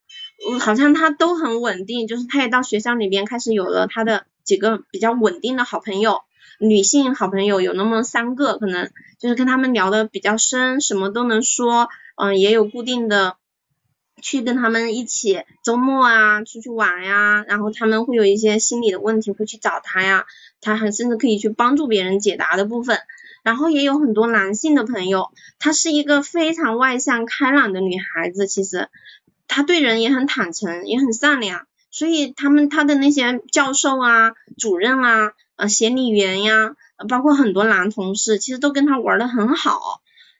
[0.49, 6.21] 嗯，好像他都很稳定，就是他也到学校里边开始有了他的几个比较稳定的好朋友，
[6.59, 8.89] 女性好朋友有那么三个，可能
[9.19, 13.37] 就是跟他们聊的比较深，什么都能说，嗯，也有固定的。
[14.21, 20.25] 去跟他们一起周末啊出去玩呀，然后他们会有一些心理的问题会去找他呀，
[20.59, 22.97] 他还甚至可以去帮助别人解答的部分。
[23.43, 28.89] 然后也有很多男性的朋友，她是一个非常外向开朗的女孩子，其实
[29.47, 31.67] 她对人也很坦诚，也很善良。
[31.91, 36.75] 所以他们他的那些教授啊、主任啊、呃协理员呀，
[37.07, 39.79] 包括很多男同事，其实都跟他玩的很好。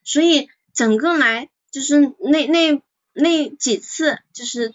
[0.04, 2.82] 所以整个来就是那那。
[3.18, 4.74] 那几次就是，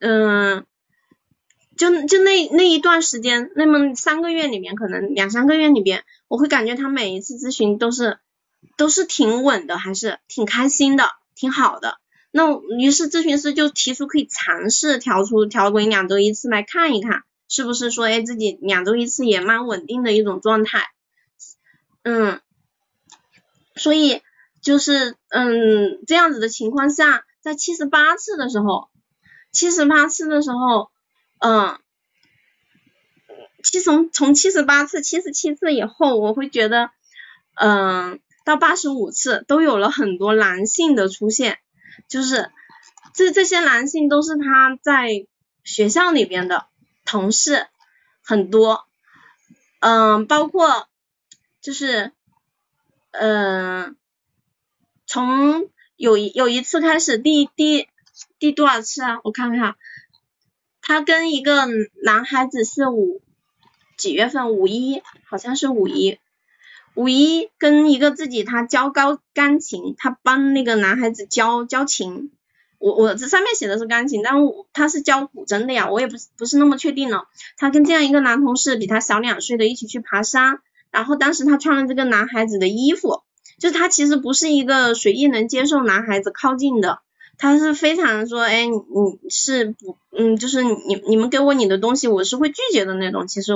[0.00, 0.66] 嗯，
[1.76, 8.18] 就就那那一段时间，那么三个月里面，可能两三个月里边，我会感觉他每一次咨询都是
[8.76, 11.98] 都是挺稳的，还是挺开心的，挺好的。
[12.30, 20.84] 那于是咨询师就提出可以尝试调出调为两周一次来看一看，是不是说哎自己两周一次也蛮稳定的一种状态，
[22.02, 22.40] 嗯，
[23.76, 24.20] 所以
[24.62, 28.88] 就是嗯这样子的情况下，在七十八次的时候，
[29.52, 30.90] 七十八次的时候，
[31.40, 31.78] 嗯，
[33.62, 36.90] 七从从七十八次、七十七次以后，我会觉得，
[37.56, 41.58] 嗯，到八十五次都有了很多男性的出现，
[42.08, 42.50] 就是
[43.12, 45.26] 这这些男性都是他在
[45.62, 46.66] 学校里边的。
[47.06, 47.66] 同事
[48.22, 48.86] 很多，
[49.80, 50.88] 嗯，包括
[51.60, 52.12] 就是
[53.10, 53.94] 嗯，
[55.04, 57.88] 从有一有一次开始，第第
[58.38, 59.20] 第多少次啊？
[59.24, 59.76] 我看看，
[60.80, 61.66] 他跟一个
[62.02, 63.22] 男孩子是五
[63.96, 64.50] 几月份？
[64.52, 66.18] 五一，好像是五一，
[66.94, 72.30] 五一跟一个自己他教高钢琴，他帮那个男孩子教教琴。
[72.78, 74.34] 我我这上面写的是钢琴，但
[74.74, 77.28] 他是教古筝的呀，我也不不是那么确定了。
[77.56, 80.58] 他跟这样一个男同事，比他小两岁的，一起去爬山，
[80.90, 83.22] 然后当时他穿了这个男孩子的衣服，
[83.64, 86.98] 就是他其实不是一个随意能接受男孩子靠近的，
[87.38, 93.26] 他是非常说，哎，你是不，嗯，就是你你们给我你的东西，我是会拒绝的那种。
[93.26, 93.54] 其实，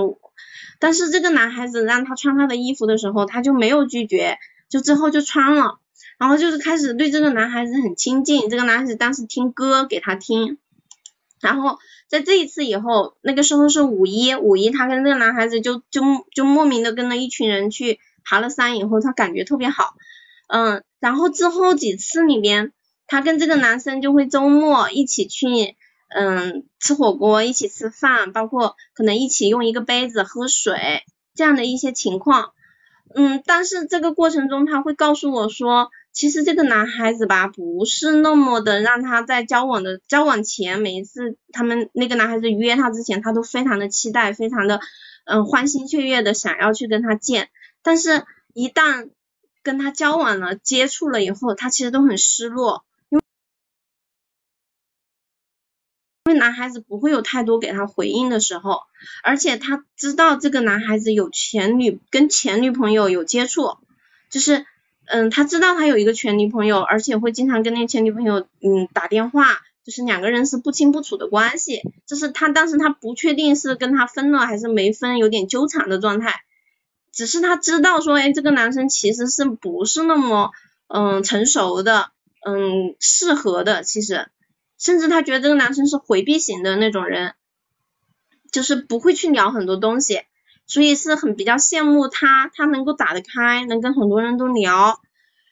[0.79, 4.38] 但是这个男孩子让他穿他的衣服的时候，他就没有拒绝，
[4.71, 5.79] 就之后就穿了。
[6.16, 10.57] 然后就是开始对这个男孩子很亲近，这个男孩子当时听歌给他听，
[11.42, 16.01] 然后在这一次以后，那个时候是五一，五一他跟这个男孩子就就
[16.33, 19.94] 就莫名的跟了一群人去爬了山，以后他感觉特别好，
[20.48, 22.72] 嗯，然后之后几次里面，
[23.07, 25.76] 他跟这个男生就会周末一起去，
[26.09, 31.02] 嗯，吃火锅，一起吃饭，包括可能一起用一个杯子喝水
[31.35, 32.52] 这样的一些情况，
[33.14, 35.90] 嗯，但是这个过程中他会告诉我说。
[36.11, 44.81] 其实这个男孩子吧，不是那么的让他在交往的交往前，每一次他们那个男孩子约他之前，他都非常的期待，非常的
[45.26, 47.50] 嗯欢欣雀跃的想要去跟他见，
[47.88, 49.09] 但是一旦
[49.62, 53.22] 跟他交往了、接触了以后，他其实都很失落，因为
[56.27, 58.83] 因为男孩子不会有太多给他回应的时候，
[59.22, 63.79] 而且他知道这个男孩子有前女跟前女朋友有接触，
[64.29, 64.66] 就是。
[65.11, 71.81] 嗯，他知道他有一个前女朋友，而且会经常跟那前女朋友嗯打电话，就是两个人是不清不楚的关系。
[72.05, 76.42] 就是他当时他不确定是跟他分了还是没分，有点纠缠的状态。
[77.18, 80.52] 只是他知道说，哎，这个男生其实是不是那么
[80.87, 82.12] 嗯成熟的，
[82.46, 83.83] 嗯适合的。
[83.83, 84.28] 其实，
[84.78, 87.35] 甚至他觉得这个男生是回避型的那种人，
[88.52, 90.20] 就是不会去聊很多东西。
[90.68, 95.00] 所以是很比较羡慕他，他能够打得开，能跟很多人都聊。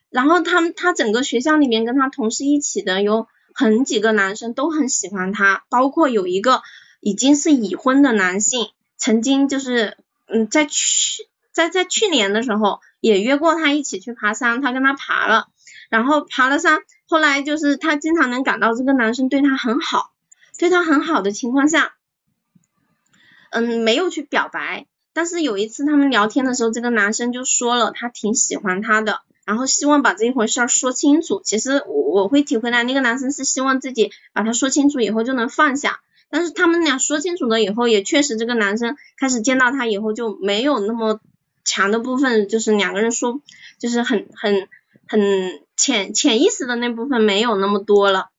[0.08, 6.62] 然后他他整个学校里面跟他同事一起的有很几个男生都很喜欢他，包括有一个
[7.00, 9.96] 已经是已婚的男性，曾经就是
[10.28, 11.26] 嗯在去
[11.56, 15.48] 在在去年的时候也约过他一起去爬山，他跟他爬了，
[15.88, 20.12] 然后爬了山，后来就是他经常能感到这个男生对他很好，
[20.58, 21.94] 对他很好的情况下，
[23.52, 24.84] 嗯没有去表白。
[25.14, 31.40] 但是有一次他们聊天的时候，这个男生就说了他挺喜欢她的，然后希望把这一回事儿说清楚。
[31.42, 36.00] 其实我我会体会到那个男生是希望自己把他说清楚以后就能放下。
[36.28, 41.18] 但是他们俩说清楚了以后，也确实这个男生开始见到他以后就没有那么
[41.66, 43.42] 强的部分，就是两个人说
[43.78, 44.68] 就是很很
[45.06, 48.30] 很潜潜意识的那部分没有那么多了。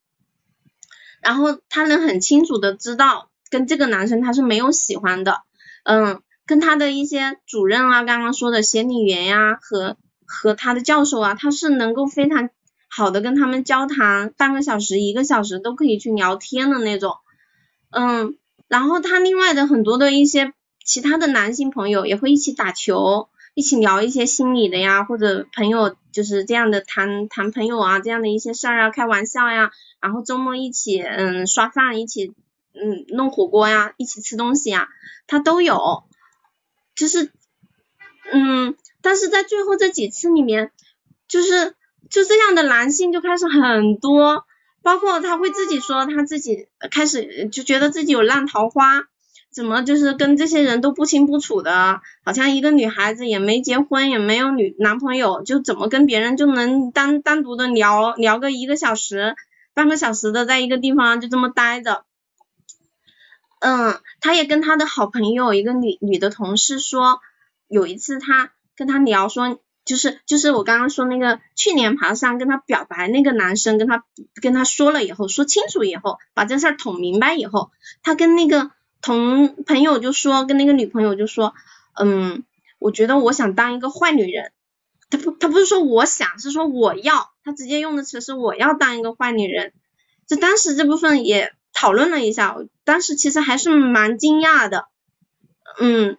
[1.22, 5.42] 然后他能很清楚的知道跟这个男生他是没有喜欢的，
[5.84, 6.24] 嗯。
[6.48, 12.50] 跟他的一些主任啊，刚刚说的协理员呀，和和他的教授啊，他是能够非常
[12.88, 17.18] 好的跟他们交谈，半个小时、一个小时都可以去聊天的那种。
[17.90, 18.38] 嗯，
[18.70, 20.54] 然后他另外的很多的一些
[20.88, 29.70] 其他的男性朋友也会一起打球，一起聊一些心理的呀，或者朋友就是这样的谈谈朋友啊这样的一些事儿啊，开玩笑呀，
[30.00, 32.34] 然后周末一起嗯刷饭，一起
[32.74, 34.88] 嗯弄火锅呀，一起吃东西呀，
[35.28, 36.06] 他都有。
[36.96, 37.32] 就是，
[38.32, 40.72] 嗯，但是在最后这几次里面，
[41.28, 41.76] 就是
[42.10, 44.46] 就这样的男性就开始很多，
[44.82, 49.04] 包括他会自己说他自己开始就觉得自己有烂桃花，
[49.52, 59.36] 怎么就是跟这些人都不清不楚的，好像一个女孩子也没结婚也没有女男朋友，就怎么跟别人就能单单独的聊聊个一个小时、
[59.74, 62.04] 半个小时的在一个地方就这么待着。
[63.60, 67.20] 嗯，他也跟他的好朋友一个女女的同事说，
[67.68, 74.04] 有一次他跟他聊说，就是就是我刚刚说那个去年爬山跟他表白那个男生跟他
[74.44, 77.72] 跟他说了以后，说清楚以后，把这事儿捅明白以后，
[78.04, 78.70] 他跟那个
[79.02, 81.54] 同朋友就说跟那个女朋友就说，
[82.00, 82.44] 嗯，
[82.80, 84.52] 我觉得我想当一个坏女人。
[85.10, 87.32] 他不，他不是说我想，是说我要。
[87.44, 89.72] 他直接用的词是我要当一个坏女人。
[90.28, 94.90] 就当时这部分也讨论了一下，当时其实还是蛮惊讶的，
[95.80, 96.18] 嗯。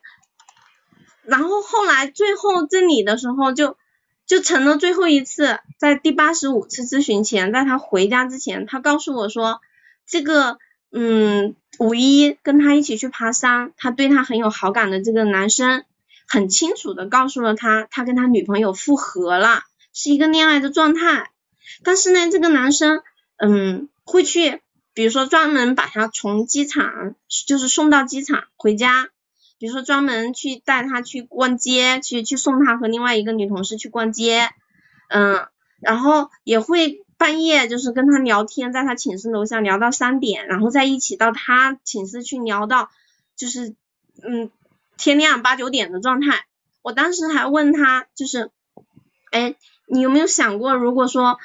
[1.24, 3.76] 然后后来最后这里的时候就
[4.24, 9.60] 就成了最后一次，在第八十五次咨询前，在他回家之前，他告诉我说，
[10.06, 10.56] 这个
[10.90, 15.84] 嗯五一跟他一起去爬山，他对他很有好感的这个男生。
[16.30, 19.62] 很清楚的告诉了他，他跟他女朋友复合了，
[19.94, 21.30] 是一个恋爱的状态。
[21.82, 23.00] 但是呢，这个男生，
[23.38, 24.60] 嗯，会去，
[24.92, 27.14] 比如说专门把他从机场，
[27.46, 29.08] 就是送到机场回家，
[29.58, 34.50] 比如说专门去带他去逛街，去去送他和另外一个女同事去逛街，
[35.08, 35.46] 嗯，
[35.80, 42.88] 然后也会半夜就是跟他聊天，在他寝室楼下聊到三点，然后再一起到他寝室去聊到，
[43.36, 43.74] 就是，
[44.22, 44.50] 嗯。
[45.00, 46.46] 天亮八九点的状态，
[46.82, 48.50] 我当时还问他，就是，
[49.30, 49.54] 哎，
[49.86, 51.38] 你有没有想过，如果说，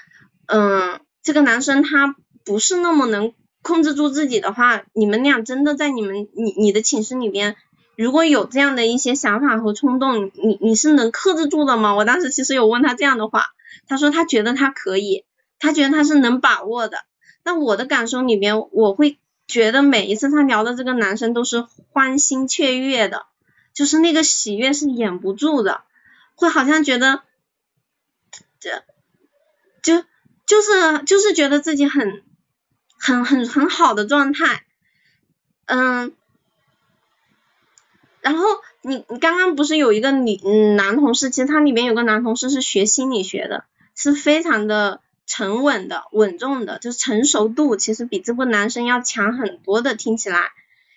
[0.48, 3.32] 嗯，这个男生他不是那么能
[3.62, 7.56] 控制住自己的话，你们俩真的在你们你你的寝室里边，
[7.96, 11.94] 如果有这样的一些想法和冲动，你你是能克制住的吗？
[11.94, 13.46] 我当时其实有问他这样的话，
[13.88, 15.26] 他说他觉得他可以，
[15.63, 16.97] 他觉得他是能把握的。
[17.43, 23.26] 那我的感受里面，我会觉得每一次他聊的这个男生都是欢欣雀跃的。
[23.73, 25.82] 就是那个喜悦是掩不住的，
[26.36, 27.23] 会好像觉得，
[28.60, 28.84] 这，
[29.82, 30.04] 就
[30.45, 32.23] 就是就是觉得自己很
[32.99, 34.63] 很很很好的状态，
[35.65, 36.13] 嗯，
[38.21, 38.45] 然后
[38.84, 40.36] 你你刚刚不是有一个女
[40.76, 50.52] 男同事，其实他里面有个男同事是学心理学的，是非常的沉稳的稳重的，就是成熟度其实比这个男生要强很多的，听起来，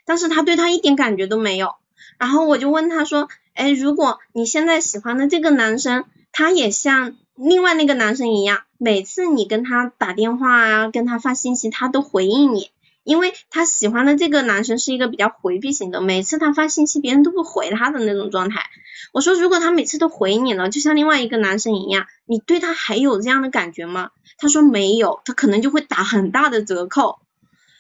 [0.05, 1.75] 但是他对他一点感觉都没有。
[2.19, 12.71] 然后我就问他说，哎，如果你现在喜欢的这个男生，他也像另外那个男生一样，每次你跟他打电话啊，跟他发信息，他都回应你，
[13.07, 18.65] 因为他喜欢的这个男生是一个比较回避型的，每次他发信息，别人都不回他的那种状态。
[19.13, 24.11] 我说，如果他每次都回你了，就像另外一个男生一样，你对他还有这样的感觉吗？
[24.39, 27.21] 他说没有，他可能就会打很大的折扣。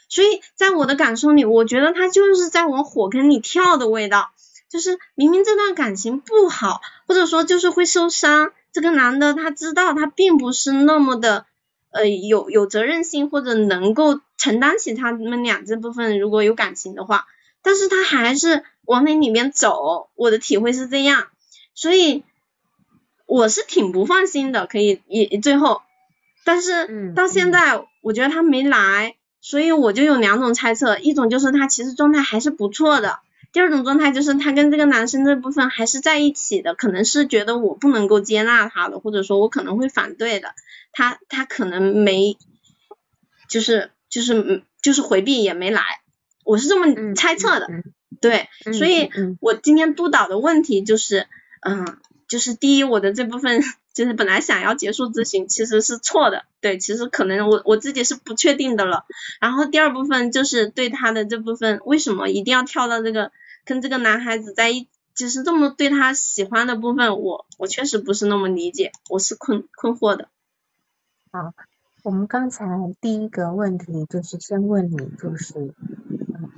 [0.08, 4.30] 所以在我的感受里，我觉得他就是在往火坑里跳的味道，
[4.70, 11.46] 就是明明这段感情不好，或者说就是会受伤，这个男的他知道他并不是那么的
[11.90, 17.26] 呃有有责任心或者能够承担起他们俩这部分如果有感情的话，
[17.62, 21.28] 但是他还是往那里面走，我的体会是这样，
[21.74, 22.24] 所以
[23.26, 25.82] 我是挺不放心的，可以也最后，
[26.44, 29.16] 但是到现在我觉得他没来。
[29.42, 33.20] 所以我就有两种猜测，一种就是他其实状态还是不错的，
[33.52, 40.52] 第二种状态就是他跟这个男生这部分还是在一起的，可能是觉得我不能够接纳他的，或者说我可能会反对的，
[40.96, 42.38] 他他可能没，
[43.50, 45.82] 就是就是就是回避也没来，
[46.42, 47.68] 我是这么猜测的，
[48.22, 51.26] 对，所以我今天督导的问题就是，
[51.60, 53.62] 嗯，就是第一我的这部分。
[53.96, 59.06] 就是本来想要结束咨询，其实是错的，对，其实可能我我自己是不确定的了。
[59.40, 63.32] 然后第二部分就是对他的这部分，为什么一定要跳到这个
[63.64, 70.28] 跟这个男孩子在一，就是这么对他喜欢的部分，我我确实不是那么理解，我是困困惑的。
[71.36, 71.52] 好，
[72.02, 72.64] 我们刚才
[72.98, 75.74] 第一个问题就是先问你，就是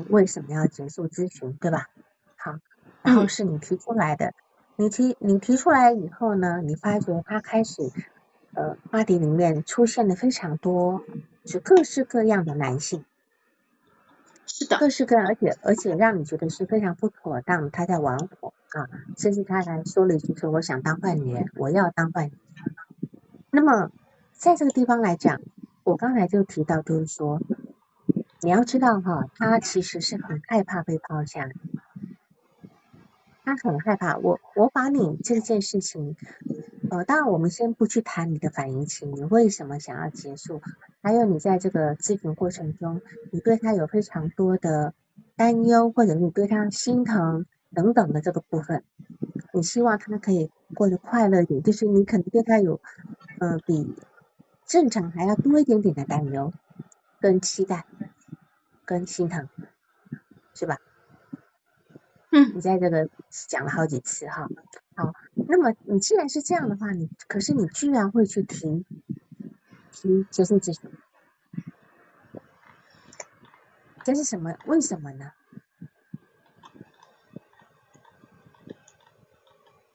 [0.08, 1.88] 为什么要结束咨询，对吧？
[2.36, 2.60] 好，
[3.02, 4.34] 然后是你提出来的。
[4.76, 7.90] 你提你提出来以后呢，你发觉他开始，
[8.54, 11.02] 呃，话题里面出现了非常多，
[11.44, 13.04] 是各式各样的男性，
[14.46, 18.86] 是的，各式各样，而且而且让你觉得是非常不妥当，他在玩火啊，
[19.16, 22.76] 甚至他还说了一句说我想当坏女人，我要当坏女人。
[23.50, 23.90] 那么
[24.38, 25.40] 在这个地方来讲，
[25.82, 27.40] 我刚才就提到，就是说
[28.40, 31.48] 你要知道哈，他其实是很害怕被抛下。
[33.44, 36.14] 他很害怕我，我把你这件事情，
[36.88, 40.62] 呃，当然我们先不去谈你的反应期，你为什么想要结束？
[41.02, 44.94] 还有你在这个咨询过程中，你对他有非常多的
[45.34, 48.84] 担忧，或者你对他心疼等等的这个部分，
[49.52, 52.80] 你希望他可以过得快乐一点，就是你可能对他有，
[53.40, 53.96] 呃，比
[54.68, 56.52] 正常还要多一点点的担忧、
[57.20, 57.86] 跟期待、
[58.84, 59.48] 跟心疼，
[60.52, 60.76] 是吧？
[62.30, 64.46] 嗯，你在这个讲了好几次哈。
[64.94, 68.84] 好，那么你既然是这样的话，你可是你居然会去听，
[69.90, 70.74] 听就是这，
[74.04, 74.54] 这是什么？
[74.66, 75.32] 为什么呢？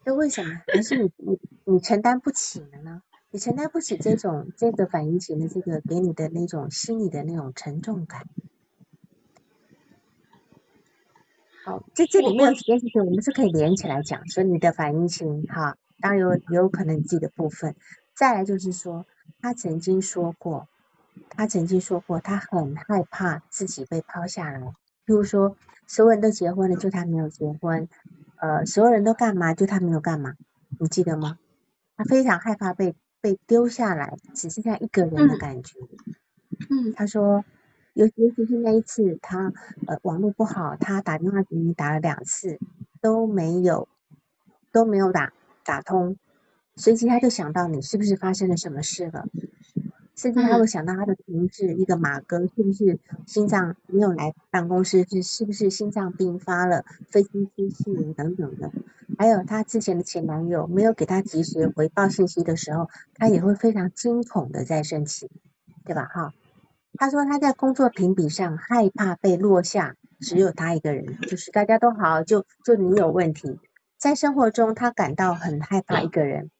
[0.04, 0.62] 这为什么？
[0.66, 3.02] 还是你你你承担不起了呢？
[3.34, 8.28] 你承担不起这种这个反应型的这个给你的那种心理的那种沉重感。
[11.64, 14.24] 好，这这里面有几件事情，我们是可以连起来讲。
[14.28, 17.74] 说你的反应型，哈，当然有有可能你自己的部分。
[18.14, 19.04] 再来就是说，
[19.40, 20.68] 他曾经说过，
[21.30, 24.60] 他曾经说过，他很害怕自己被抛下来。
[24.60, 24.72] 譬
[25.06, 25.56] 如说，
[25.88, 27.88] 所有人都结婚了，就他没有结婚；
[28.36, 30.34] 呃，所有人都干嘛，就他没有干嘛。
[30.78, 31.36] 你记得吗？
[31.96, 35.78] 他非常害怕被被丢下来，只剩下一个人的感觉。
[36.68, 37.42] 嗯，他说。
[37.94, 39.52] 尤尤其是那一次，他
[39.86, 42.58] 呃网络不好，他打电话给你打了两次
[43.00, 43.86] 都没有
[44.72, 45.32] 都没有打
[45.64, 46.16] 打通，
[46.74, 49.28] 随即他就想到你是不是发生了什么事了，
[50.14, 58.70] 甚至他会想到他的同事一个马哥是不是心脏没有来办公室，是是不是心脏病发了，飞机失事等等的，
[59.18, 65.30] 还有他之前的前男友没有给他及时回报信息的时候，他也会非常惊恐的在生气，
[65.84, 66.04] 对吧？
[66.04, 66.32] 哈。
[66.96, 73.58] 他说他在工作评比上害怕被落下，只有他一个人，就是大家都好，就就你有问题。
[73.98, 76.52] 在生活中，他感到很害怕一个人，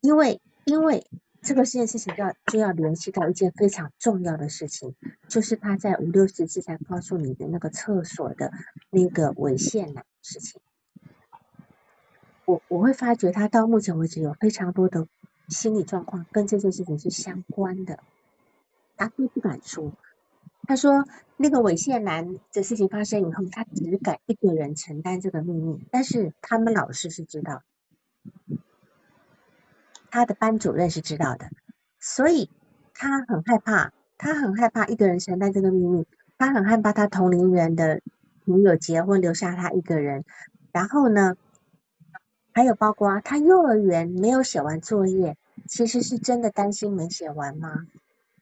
[0.00, 1.04] 因为因为
[1.46, 4.96] 这个件事情要就要联系到一件非常重要的事情，
[5.28, 8.50] 就是他在五六十次才告诉你的那个厕所的
[8.90, 10.60] 那个猥亵男事情。
[12.46, 15.06] 我我会发觉他到目前为止有非常多的
[15.48, 18.00] 心理状况跟这件事情是相关的。
[18.96, 19.92] 他都不敢说。
[20.66, 25.78] 他说，那个猥亵男的事情发生以后，他只敢一个人承担这个秘密。
[25.92, 27.62] 但是他们老师是知道，
[30.10, 31.50] 他的班主任是知道的，
[31.98, 32.50] 所以
[32.94, 36.06] 他很害怕，他很害怕一个人承担这个秘密。
[36.38, 38.00] 他很害怕他同龄人的
[38.44, 40.24] 女友结婚留下他一个人。
[40.72, 41.36] 然后呢，
[42.52, 45.36] 还有包括他幼儿园没有写完作业，
[45.66, 47.86] 其实是真的担心没写完吗？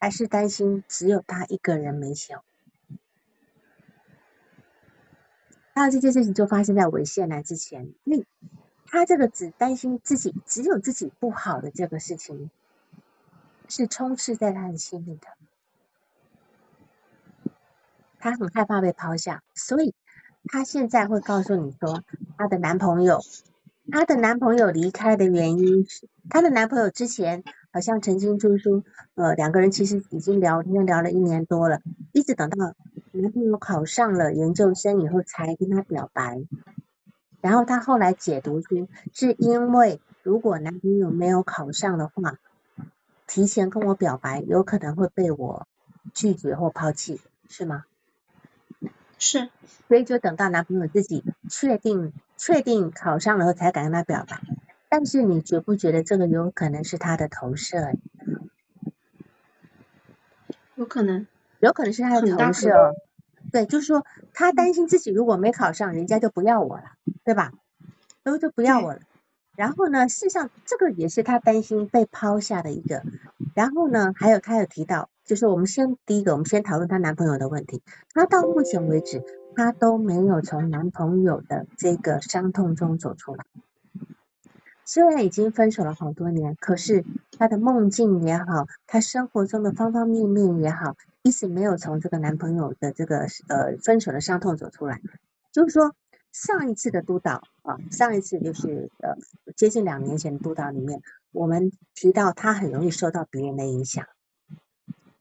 [0.01, 2.37] 还是担心只有他一个人没写，
[5.73, 8.27] 还有这件事情就发生在猥亵男之前，因为
[8.95, 12.49] 他这个只担心自己只有自己不好的这个事情，
[13.69, 15.27] 是充斥在他的心里的，
[18.21, 19.95] 他很害怕被抛下，所以
[20.45, 22.05] 他现在会告诉你说，
[22.39, 23.21] 他的男朋友，
[23.91, 27.43] 他的男朋友离开的原因是，他的男朋友之前。
[27.75, 28.85] 好像曾经就是说，
[29.17, 31.81] 呃，两个人其实已经聊天聊了一年多了，
[32.13, 32.73] 一直等到
[33.11, 36.41] 男朋友考上了研究生以后才跟他表白。
[37.45, 42.39] 然后他后来解读出，是因为如果男朋友没有考上的话，
[43.27, 45.69] 提前跟我表白，有可能会被我
[46.15, 47.21] 拒绝或抛弃，
[47.51, 47.85] 是吗？
[49.19, 49.51] 是。
[49.87, 54.41] 所以就等到男朋友自己确定确定考上了后，才敢跟他表白。
[54.89, 57.93] 但是你觉不觉得这个有可能是他的投射？
[60.77, 61.27] 有可能，
[61.61, 62.95] 有可能是他的投射。
[63.55, 66.87] 对，就是说他担心自己如果没考上，人家就不要我了，
[67.23, 67.53] 对吧？
[68.25, 68.99] 都就不要我了。
[69.57, 73.05] 然后呢，事实上这个也是他担心被抛下的一个。
[73.55, 77.81] 然后呢，还有他有提到，就是我们先第一个，我们先讨论她男朋友的问题。
[78.13, 79.23] 她到目前为止，
[79.55, 83.45] 她都没有从男朋友的这个伤痛中走出来。
[84.87, 87.05] 虽然已经分手了好多年，可是
[87.39, 95.01] 她的梦境也好，她生活中的方方面面也好，一直没有从这个男朋友的这个呃分手的伤痛走出来。
[95.53, 95.95] 就是说，
[96.33, 99.15] 上一次的督导啊，上一次就是呃
[99.57, 101.01] 接近两年前的督导里面，
[101.33, 104.05] 我们提到她很容易受到别人的影响。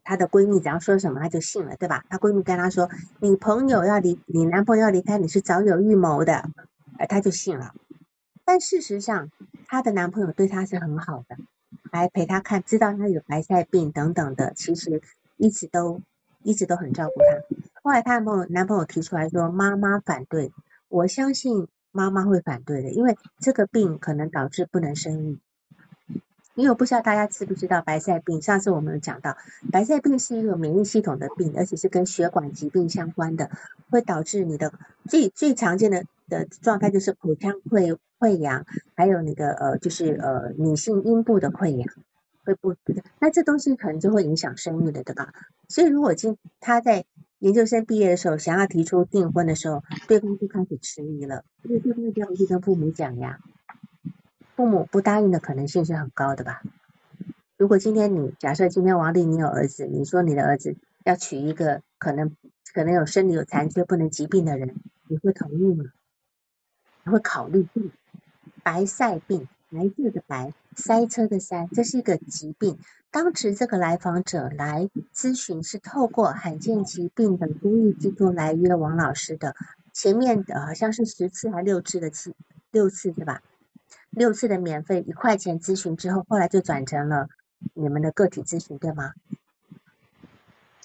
[0.04, 2.04] 她的闺蜜只要说什么，她就信了，对吧？
[2.10, 2.90] 她闺蜜跟她说，
[3.20, 6.50] 你朋友要离，你男朋友要离开你是早有预谋的，
[6.98, 7.74] 哎，她就信了。
[8.46, 9.30] 但事实上，
[9.68, 11.38] 她的男朋友对她是很好的，
[11.92, 15.02] 还陪她看，知道她有白菜病等等的，其实
[15.38, 16.02] 一直都
[16.44, 17.58] 一直都很照顾她。
[17.82, 20.52] 后来她男朋友男朋友提出来说，妈妈反对，
[20.90, 25.40] 我相信妈妈会反对的，因为这个病可能导致不能生育。
[26.56, 29.38] 因为我不知道大家知不知道白菜病，上次我们有讲到，
[29.72, 33.50] 白菜病是一个免疫系统的病，而且是跟血管疾病相关的，
[33.90, 34.72] 会导致你的
[35.10, 41.88] 最最常见的的状态就是口腔溃溃疡，还有那个呃就是呃女性阴部的溃疡，
[42.46, 42.76] 会不
[43.20, 45.34] 那这东西可能就会影响生育的，对吧？
[45.70, 47.04] 所以如果今他在
[47.40, 53.40] 研究生毕业的时候想要提出订婚的时候，对方就开始迟疑了，因为对方要去跟父母讲呀。
[54.56, 56.62] 父母不答应的可能性是很高的吧？
[57.58, 60.76] 如果今天你假设今天王丽你有儿子，你说你的儿子
[61.06, 62.36] 要娶一个可能
[62.74, 64.76] 可能有生理有残缺不能疾病的人，
[65.08, 65.86] 你会同意吗？
[67.06, 67.68] 会考虑
[68.64, 72.78] 白塞病，白色的白，塞车的塞，这是一个疾病。
[73.12, 79.56] 当时这个来访者来咨询是透过罕见疾病的公益机构来约王老师的，
[79.94, 82.34] 前面的好像是十次还六次的次
[82.72, 83.42] 六次对吧？
[84.10, 87.28] 六次的免费一块钱咨询之后，后来就转成了
[87.74, 89.14] 你们的个体咨询对吗？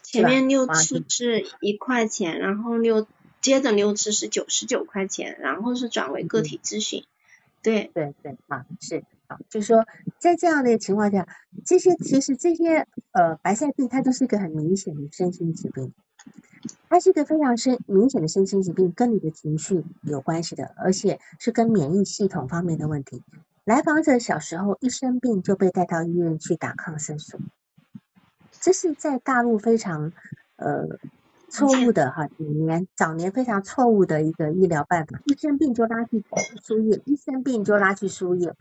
[0.02, 3.06] 前面六次是一块钱，然后六
[3.42, 7.04] 接着六次是九十九块钱，然后是转为个体咨询。
[7.60, 9.86] 对对对，啊是啊，就是说
[10.18, 11.28] 在这样的情况下，
[11.66, 15.92] 这些其实这些呃白塞病它都是一个很明显的身心疾病，
[16.88, 23.22] 它是一个非常深明显的身心疾病，跟你的情绪有关系的，而且是跟免疫系统方面的问题。
[23.64, 27.38] 来访者小时候一生病就被带到医院去打抗生素。
[28.60, 30.12] 这是在大陆非常
[30.56, 30.88] 呃
[31.50, 36.24] 错误的哈，几年早年非常错误的一个医疗办法，一生病就拉去
[36.62, 38.54] 输液，一生病就拉去输液，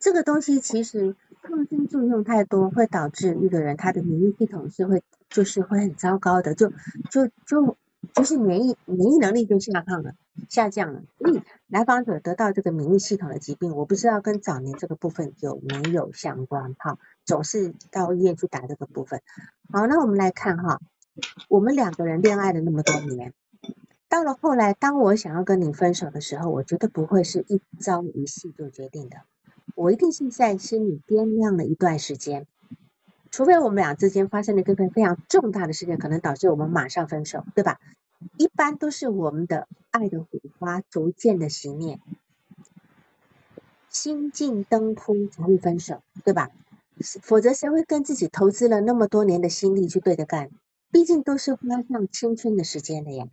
[0.00, 6.70] 这个东西其实抗生素用太多，会导致一个人他的免疫系统是会就是会很糟糕的，就
[7.10, 7.76] 就就
[8.14, 10.14] 就是免疫免疫能力就下降了，
[10.48, 11.02] 下降了。
[11.18, 16.98] 所以来访者得到这个免疫系统的疾病，我不知道跟早年这个部分有没有相关哈。
[17.24, 19.20] 总是到医院去打这个部分。
[19.70, 20.80] 好，那我们来看哈，
[21.48, 23.34] 我们两个人恋爱了那么多年，
[24.08, 29.18] 到了后来，当我想要跟你分手的时候，我觉得不会是一朝一夕就决定的，
[29.74, 32.46] 我一定是在心里掂量了一段时间，
[33.30, 37.78] 除非我们俩之间发生了一个非常重大的事件，可能导致我们马上分手，对吧？
[38.36, 40.26] 一般都是我们的爱的火
[40.58, 42.00] 花逐渐的熄灭，
[43.88, 46.50] 心尽灯枯才会分手，对吧？
[47.22, 50.50] 否则谁会跟自己投资了那么多年的心力去对着干？
[50.90, 53.26] 毕竟都是花上青春的时间的呀。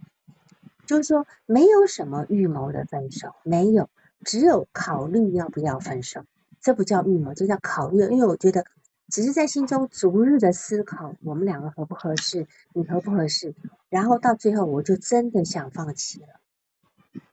[0.85, 3.89] 就是说，没有什么预谋的分手，没有，
[4.23, 6.25] 只有考虑要不要分手。
[6.61, 8.01] 这不叫预谋，这叫考虑。
[8.01, 8.65] 因为我觉得，
[9.07, 13.53] 只是在心中逐日的思考，我们两个合不合适，你合不合适，
[13.89, 16.27] 然后到最后，我就真的想放弃了。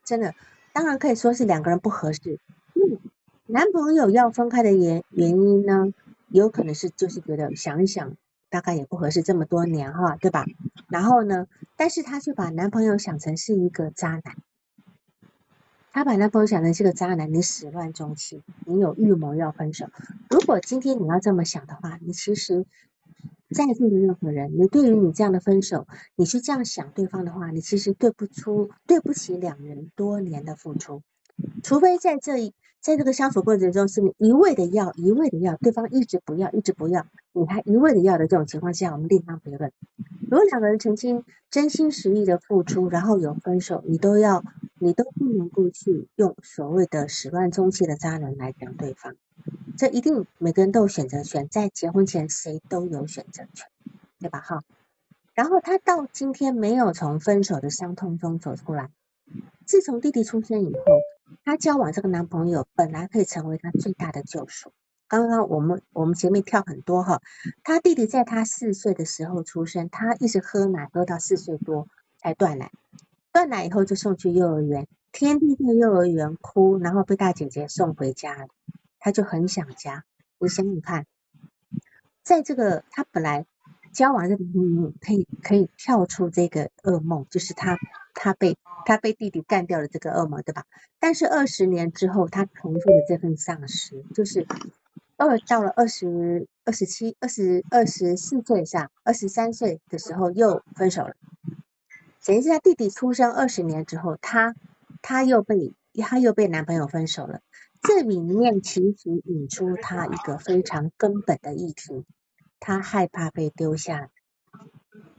[0.04, 0.34] 真的，
[0.72, 2.38] 当然可以说是两个人不合适。
[2.74, 2.98] 嗯，
[3.46, 5.92] 男朋友要分开的原原因呢？
[6.28, 8.16] 有可能是就是觉得想一想，
[8.48, 10.46] 大概也不合适这么多年哈，对吧？
[10.88, 11.46] 然后呢，
[11.76, 14.36] 但是她却把男朋友想成是一个渣男，
[15.94, 19.90] 他把男朋友想成是个渣男，你始乱终弃，你有预谋要分手。
[20.30, 22.64] 如果今天你要这么想的话，你其实
[23.50, 25.86] 在座的任何人，你对于你这样的分手，
[26.16, 31.02] 你是这样想对方的话，你其实对不出对不起两人多年的付出。
[31.62, 39.70] 除非在这一在这个相处过程中，是你一味的要，一味的要，对方一直不要，一直不要，你还一味的要的这种情况下，我们另当别论。
[40.28, 44.42] 如果两个人曾经真心实意的付出，然后有分手，你都要，
[44.80, 49.14] 你都不能够去用所谓的始乱终弃的渣男来讲对方。
[49.76, 53.68] 这一定每个人都有选择权，在结婚前谁都有选择权，
[54.18, 54.40] 对吧？
[54.40, 54.64] 哈。
[55.34, 58.90] 然后他到今天没有从分手的伤痛中走出来。
[59.64, 60.80] 自从弟弟出生以后。
[61.44, 64.72] 她交往这个男朋友本来可以成为她最大的救赎。
[65.08, 67.20] 刚刚我们我们前面跳很多哈，
[67.62, 71.86] 她弟弟在她四岁的时候出生，她一直喝奶喝到四岁多
[72.18, 72.70] 才断奶，
[73.32, 78.48] 断奶以后就送去幼儿园，天天在幼儿园哭，然后被大姐姐送回家了，
[78.98, 80.04] 她就很想家。
[80.38, 81.06] 你想想看，
[82.22, 83.44] 在这个她本来
[83.92, 87.78] 交往这个男友可以可以跳出这个噩梦，就是她
[88.14, 88.56] 她被。
[88.84, 90.64] 他被弟弟干掉了这个恶魔，对吧？
[90.98, 94.44] 但是二十年之后，他重复了这份丧失，就是
[95.16, 101.14] 二到了二十二十七、二十二十四岁上，二十三岁的时候又分手了。
[102.24, 104.56] 等于是他弟弟出生二十年之后，他
[105.00, 107.38] 他又被他又被男朋友分手了。
[107.82, 112.04] 这里面其实引出他一个非常根本的议题，
[112.58, 114.10] 他害怕被丢下，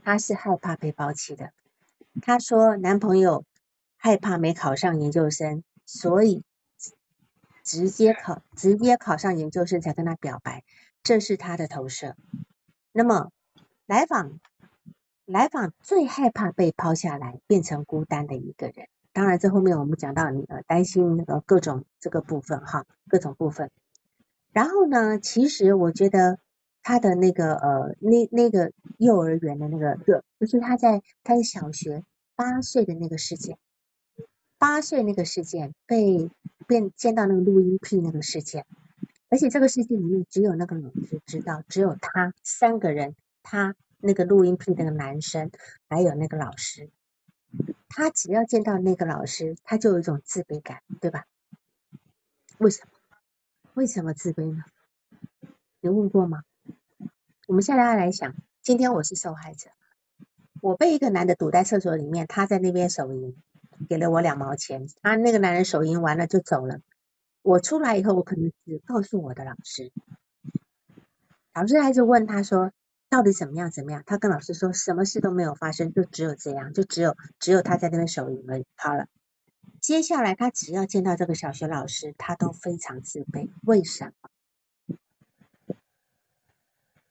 [0.04, 1.52] 他是害怕被抛弃的。
[2.22, 3.44] 他说男朋友。
[3.96, 6.44] 害怕没考上研究生，所以
[7.62, 10.62] 直接考直接考上研究生才跟他表白，
[11.02, 12.14] 这是他的投射。
[12.92, 13.30] 那么
[13.86, 14.40] 来访
[15.24, 18.88] 来访最害怕被抛下来，变成孤单的一个人。
[19.14, 23.70] 当然，这后面我们讲到你呃担心那个各种这个部分哈，各种部分。
[24.52, 26.38] 然后呢，其实我觉得
[26.84, 32.04] 他的那个呃那那个幼儿园的那个就就是他在他的小学
[32.36, 33.58] 八岁的那个事件。
[34.56, 36.30] 八岁那个事件被
[36.66, 38.64] 变见到那个录音癖那个事件，
[39.28, 45.50] 而且这个事件里面只有那个老师知道，只有他三个人，他那个录音癖那个男生，
[45.88, 46.88] 还有那个老师，
[47.88, 51.26] 他只要见到那个老师，他就有一种自卑感，对吧？
[52.56, 52.90] 为什么？
[53.74, 54.64] 为什么自卑呢？
[55.80, 56.42] 你问过吗？
[57.46, 59.68] 我们现在要来想，今天我是受害者，
[60.62, 63.36] 我被一个男的堵在厕所里面，他在那边手淫，
[63.86, 66.80] 给了我两毛钱，他那个男人手淫完了就走了。
[67.42, 69.92] 我出来以后，我可能只告诉我的老师，
[71.52, 72.72] 老师还是问他说
[73.10, 78.64] 到底怎么样怎么样，他跟老师说什么事都没有发生，就只有这样，就只有只有他在那边手淫而已。
[78.74, 79.06] 好了，
[79.82, 84.30] 接下来他只要见到这个小学老师，他都非常自卑，为什么？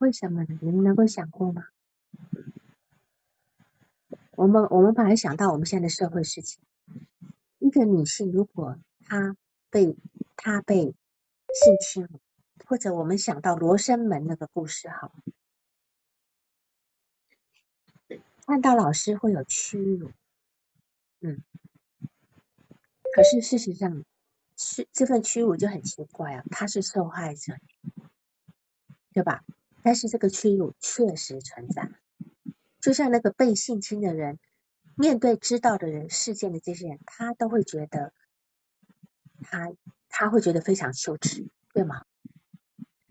[0.04, 0.60] 为什么呢？
[0.62, 1.70] 你们能够想过吗？
[4.36, 6.62] 我们我们把它想到我们现在的社会事情，
[7.60, 9.38] 一个女性如果她
[9.70, 9.95] 被
[10.36, 12.10] 她被性侵，
[12.66, 15.10] 或者我们想到罗生门那个故事，哈，
[18.45, 20.12] 看到老师会有屈辱，
[21.22, 21.41] 嗯，
[23.16, 24.04] 可是事实上，
[24.58, 27.54] 是这份屈辱就很奇怪啊，他是受害者，
[29.14, 29.45] 对吧？
[29.84, 31.91] 但是这个屈辱确实存在，
[32.79, 34.39] 就像那个被性侵的人，
[34.95, 38.13] 面对知道的人事件的这些人，他都会觉得
[39.41, 39.71] 他。
[40.15, 42.05] 他会觉得非常羞耻，对吗？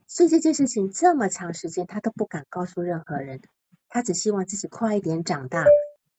[0.07, 3.41] 所以这件事情这么长时间，他都不敢告诉任何人，
[3.89, 5.65] 他只希望自己快一点长大，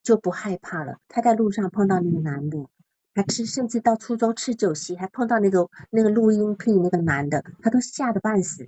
[0.04, 0.98] 就不害怕了。
[1.08, 2.68] 他在路上碰到那个男的，
[3.14, 8.68] 他吃，甚至到初中吃酒席，还碰到那个那个录音癖那个男的，他都吓得半死，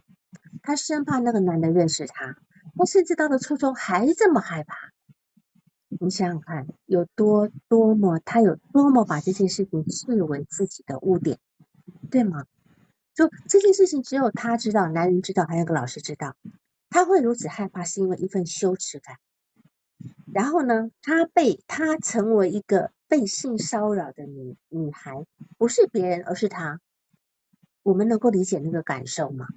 [0.62, 2.38] 他生怕那个男的认识他，
[2.78, 4.92] 他甚至到了初中还这么害怕。
[6.00, 11.40] 你想想看，有多多么他有多么把这件事情视为自己的污点。
[12.10, 12.46] 对吗？
[13.14, 16.36] 就这件事情，只有他知道，男人知道，还有个老师知道。
[16.90, 19.18] 他会如此害怕，是因为一份羞耻感。
[20.34, 25.26] 然后呢，他被他成为一个被性骚扰的女女孩，
[25.58, 26.80] 不是别人，而是他。
[27.84, 29.48] 我们能够理解那个感受吗？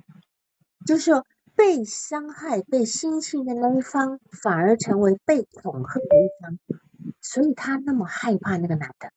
[0.87, 1.25] 就是说，
[1.55, 6.59] 被伤害、被性侵的那一方，反而成为被恐吓的一方，
[7.21, 9.11] 所以他那么害怕那个男的。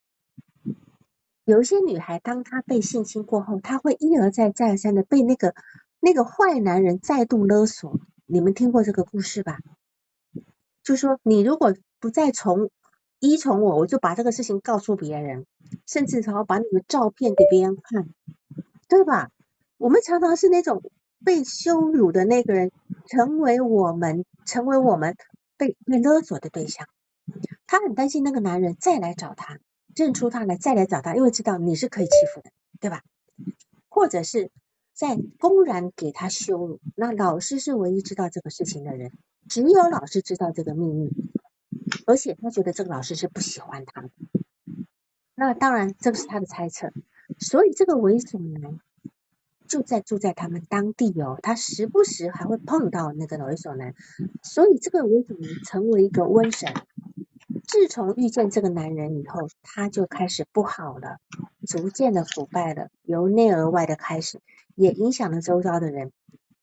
[1.43, 5.55] 有一些女孩，当她被性侵过后，她会一而再、再而三的被那个
[5.99, 7.99] 那个坏男人再度勒索。
[8.25, 9.59] 你们听过这个故事吧？
[10.83, 12.69] 就说你如果不再从
[13.19, 15.45] 依从我，我就把这个事情告诉别人，
[15.85, 18.09] 甚至还要把你的照片给别人看，
[18.87, 19.29] 对吧？
[19.77, 20.83] 我们常常是那种
[21.23, 22.71] 被羞辱的那个人，
[23.07, 25.15] 成为我们成为我们
[25.57, 26.87] 被被勒索的对象。
[27.67, 29.59] 他很担心那个男人再来找他。
[29.93, 32.49] 认出他来，再来找他，因为知道你是可以欺负的，
[32.79, 33.03] 对吧？
[33.89, 34.49] 或者是
[34.93, 39.11] 在公然给他羞辱，那老师是唯一知道这个事情的人，
[39.49, 41.11] 只有老师知道这个秘密，
[42.07, 44.09] 而且他觉得这个老师是不喜欢他的。
[45.35, 46.93] 那当然，这个是他的猜测。
[47.37, 48.79] 所以这个猥琐男
[49.71, 53.95] 就在住在他们当地哦，他时不时还会碰到那个猥琐男，
[54.43, 56.73] 所以这个猥琐男成为一个瘟神。
[57.65, 61.19] 自从遇见这个男人以后，他就开始不好了，
[61.65, 64.41] 逐渐的腐败了，由内而外的开始，
[64.75, 66.11] 也影响了周遭的人。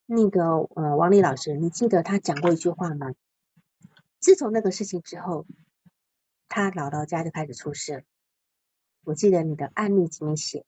[0.05, 3.15] 那个呃，王丽老师，你记得他讲过一句话吗？
[4.21, 5.47] 自从那个事情之后，
[6.47, 8.03] 他姥姥家就开始出事了。
[9.03, 10.67] 我记得你的案例里面写，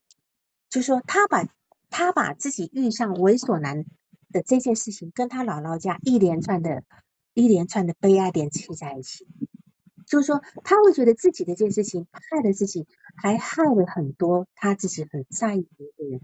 [0.71, 1.47] 就说他把
[1.91, 3.85] 他把自己遇上猥琐男
[4.33, 6.85] 的这件事情，跟他姥姥家一连串的、
[7.35, 9.27] 一连串的悲哀连接在一起。
[10.07, 16.21] 就是说，他会觉得自己的这件事情害了自己，还害了很多他自己很在意的一个人。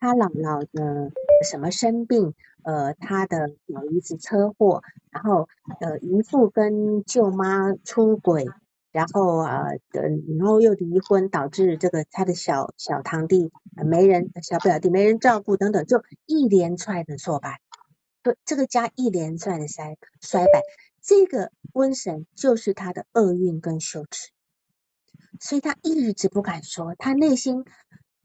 [0.00, 1.12] 他姥姥的
[1.48, 5.48] 什么生病，呃，他的小姨子车祸，然后
[5.80, 8.46] 呃姨父跟舅妈出轨，
[8.98, 13.52] 然后啊，然后又离婚，导致这个他的小小堂弟
[13.86, 17.60] 没人，小表弟没人照顾等等，就一连串的挫败，
[18.24, 20.62] 对这个家一连串的衰衰败。
[21.00, 24.32] 这个瘟神就是他的厄运跟羞耻，
[25.38, 27.64] 所以他一直不敢说，他内心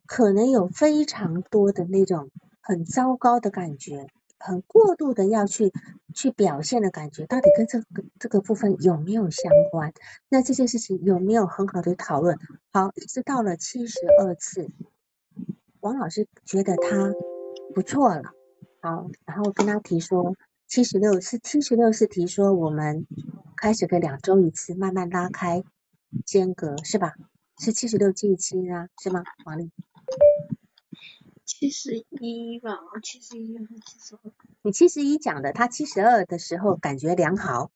[0.07, 4.07] 可能有非常多的那种很糟糕的感觉，
[4.45, 5.71] 很过度的要去
[6.13, 9.93] 去表现的感觉，到底跟这个这个部分有没有相关？
[10.27, 12.37] 那这件事情有没有很好的讨论？
[12.71, 14.69] 好，一直到了七十二次，
[15.79, 17.13] 王老师觉得他
[17.73, 18.33] 不错了，
[18.81, 20.35] 好，然后跟他提说。
[20.65, 23.05] 七十六是七十六是提说我们
[23.55, 25.63] 开始个两周一次，慢慢拉开
[26.25, 27.13] 间隔是吧？
[27.59, 29.23] 是七十六记七啊，是吗？
[29.45, 29.69] 王丽？
[31.45, 34.31] 七十一吧，七十一还是七十二？
[34.61, 37.71] 你七十一讲的，他七十二的时候感觉良好。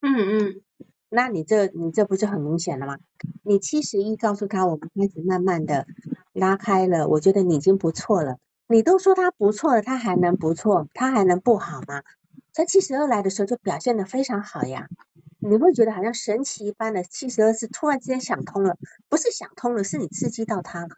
[0.00, 0.62] 嗯嗯，
[1.08, 2.98] 那你这你这不是很明显了吗？
[3.42, 5.86] 你七十一告诉他我们开始慢慢的
[6.32, 8.38] 拉开了，我觉得你已经不错了。
[8.66, 10.88] 你都说他不错了，他还能不错？
[10.94, 12.02] 他还能不好吗？
[12.52, 14.88] 在七十二来的时候就表现的非常好呀。
[15.38, 18.78] 你会觉得好像神奇一般的，七十二是突然之间想通了，
[19.10, 20.96] 不是想通了，是你刺激到他了。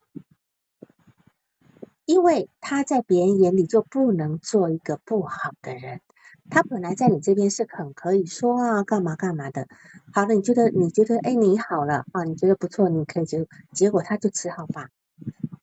[2.06, 6.00] 因为他在别人眼里就不能做一个不好的人，
[6.48, 9.68] 他本来在你这边是很可以说啊，干嘛干嘛的。
[10.14, 14.88] 好了，你觉得你觉得哎你好了啊，你觉得不错，你可以结结果他就只好把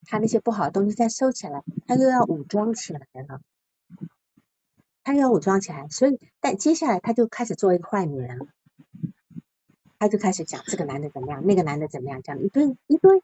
[0.05, 3.41] 他那些不好的东西再收起来，他又要武装起来了，
[5.03, 8.47] 他又要武装起来，所以但接下来他就开始做一个坏女人。
[9.99, 13.21] 他就开始讲这个男的怎么样，那个男的怎么样，讲一堆一堆，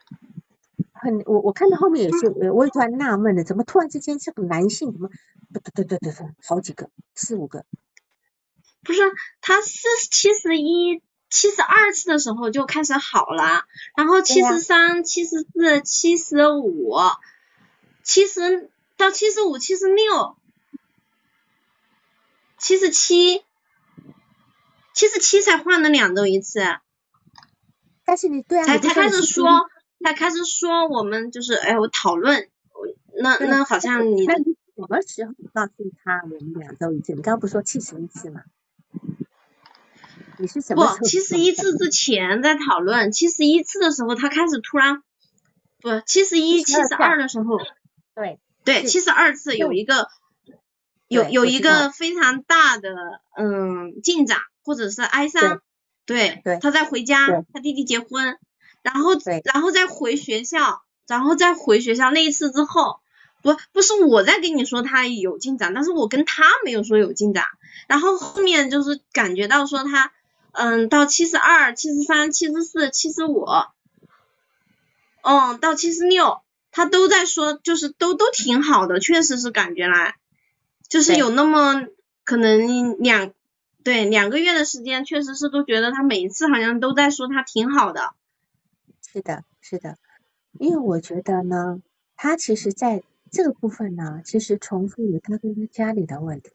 [0.99, 5.09] 很我我看到后面也是，我也突然纳闷了，怎么突然之间这个男性怎么，
[5.53, 7.65] 对对对对对，好几个四五个，
[8.83, 9.01] 不是
[9.41, 13.63] 他四七十一七十二次的时候就开始好了，
[13.95, 16.93] 然后七十三七十四七十五
[18.03, 20.37] 七十到七十五七十六
[22.57, 23.43] 七十七。
[24.91, 26.59] 七十七才换了两周一次，
[28.03, 29.69] 但是你对啊，才才开始说，
[30.03, 32.49] 才开始说我们就是哎，我讨论，
[33.21, 34.33] 那那好像你什
[34.75, 35.73] 么时候告诉
[36.03, 37.17] 他我们俩都已经？
[37.17, 38.43] 你刚刚不是说七十一次吗？
[40.37, 40.97] 你是什么？
[40.97, 45.03] 不，七十一次之前在讨论，七十一次的时候他开始突然，
[45.81, 47.57] 不，七十一七十二的时候，
[48.15, 50.07] 对对，七十二次有一个
[51.07, 52.91] 有有一个非常大的
[53.35, 54.39] 嗯进展。
[54.61, 55.61] 或者是哀伤，
[56.05, 58.37] 对对，他在回家，他弟弟结婚，
[58.81, 59.11] 然后，
[59.43, 62.99] 然后再回学校，然后再回学校那一次之后，
[63.41, 67.45] 不，不是我在跟你说他有进展，但是我跟他没有说有进展，
[67.87, 70.11] 然后后面就是感觉到说他，
[70.51, 73.45] 嗯，到七十二、七十三、七十四、七十五，
[75.21, 80.15] 嗯，到七十六，他都在说，就是都都挺好的，确实是感觉来，
[80.87, 81.85] 就是有那么
[82.23, 83.31] 可能两。
[83.81, 88.13] 对，两个月的时间，确实是都觉得他每一次好像都在说他挺好的。
[89.11, 89.97] 是的，是的，
[90.59, 91.81] 因为我觉得呢，
[92.15, 93.01] 他其实在
[93.31, 96.51] 这个部分呢，其实重复于他跟他家里的问题。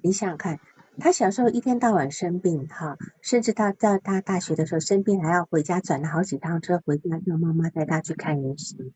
[0.00, 0.60] 你想想看，
[1.00, 8.92] 他小时候一天到晚生病哈，甚至到在他大学的时候生病还要回家转了好几趟车回家，让妈妈带他去看医生。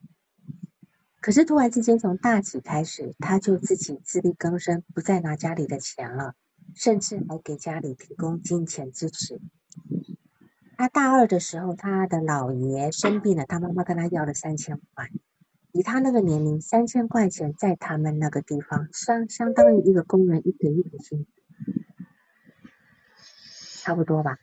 [1.21, 6.35] 可是突然之间从大几开始，他就自己自力更生，不再拿家里的钱了。
[6.77, 9.41] 甚至还给家里提供金钱支持。
[10.79, 15.11] 他大二的时候，他的姥爷生病了，他妈妈跟他要了三千块。
[15.73, 21.33] 以他那个年龄，三千块钱在他们那个地方，相相当于一个工人一个月的薪资，
[23.83, 24.39] 差不多吧？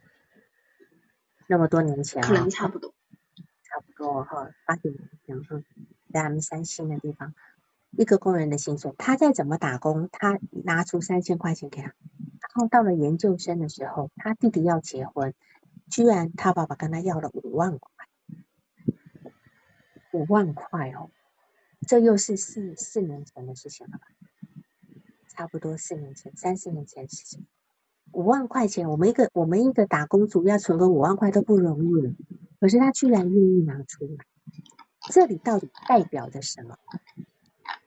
[1.47, 2.93] 那么多年前可能差不多，
[3.63, 5.63] 差不多哈，八九年前哈，
[6.11, 7.33] 在他们三星的地方。
[7.91, 11.87] 一个工人的薪水，他再怎么打工，他拿出三千块钱给他。
[11.87, 15.33] 然后到了研究生的时候，他弟弟要结婚，
[15.89, 17.91] 居然他爸爸跟他要了五万块，
[20.11, 21.09] 五万块哦，
[21.87, 24.07] 这又是四四年前的事情了吧？
[25.29, 27.45] 差不多四年前、三四年前的事情。
[28.11, 32.13] 五万块钱，我们一个我们一个打工族要存个五万块都不容易了，
[32.59, 34.25] 可是他居然愿意拿出来，
[35.11, 36.77] 这里到底代表着什么？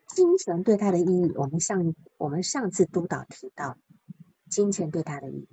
[0.06, 3.78] 金钱对他的意义，我们上我们上次督导提到，
[4.50, 5.48] 金钱对他的意义。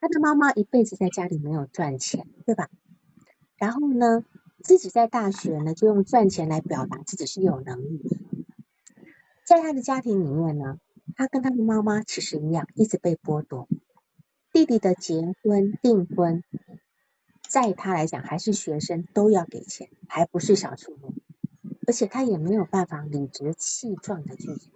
[0.00, 2.70] 他的妈妈一辈子在家里没有赚钱，对吧？
[3.56, 4.24] 然后呢，
[4.62, 8.18] 自己在大学呢就用赚钱来表达自己是有能力。
[9.44, 10.78] 在他的家庭里面呢，
[11.16, 13.68] 他跟他的妈妈其实一样，一直被剥夺。
[14.52, 16.42] 弟弟的结婚订婚，
[17.46, 21.12] 在他来讲还是学生都要给钱，还不是小数目。
[21.86, 24.70] 而且他也没有办法理直气壮的拒绝，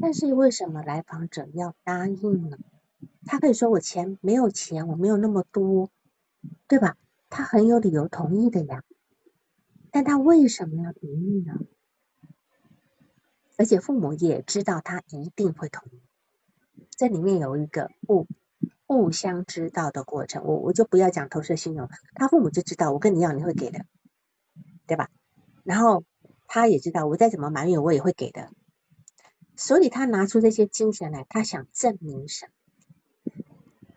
[0.00, 2.58] 但是为什么来访者要答应呢？
[3.30, 5.88] 他可以说我钱没有钱，我没有那么多，
[6.66, 6.96] 对吧？
[7.28, 8.82] 他很有理由同意的呀。
[9.92, 11.54] 但他为什么要同意呢？
[13.56, 16.02] 而且父母也知道他一定会同意，
[16.90, 18.26] 这里面有一个互
[18.84, 20.42] 互相知道的过程。
[20.44, 23.84] 我我就不要讲投射信用，他父母就知道我跟你要你会给的，
[24.88, 25.08] 对吧？
[25.62, 26.02] 然后。
[26.52, 28.50] 他也知道我再怎么埋怨我也会给的，
[29.54, 32.52] 所以他拿出这些金钱来，他想证明什么？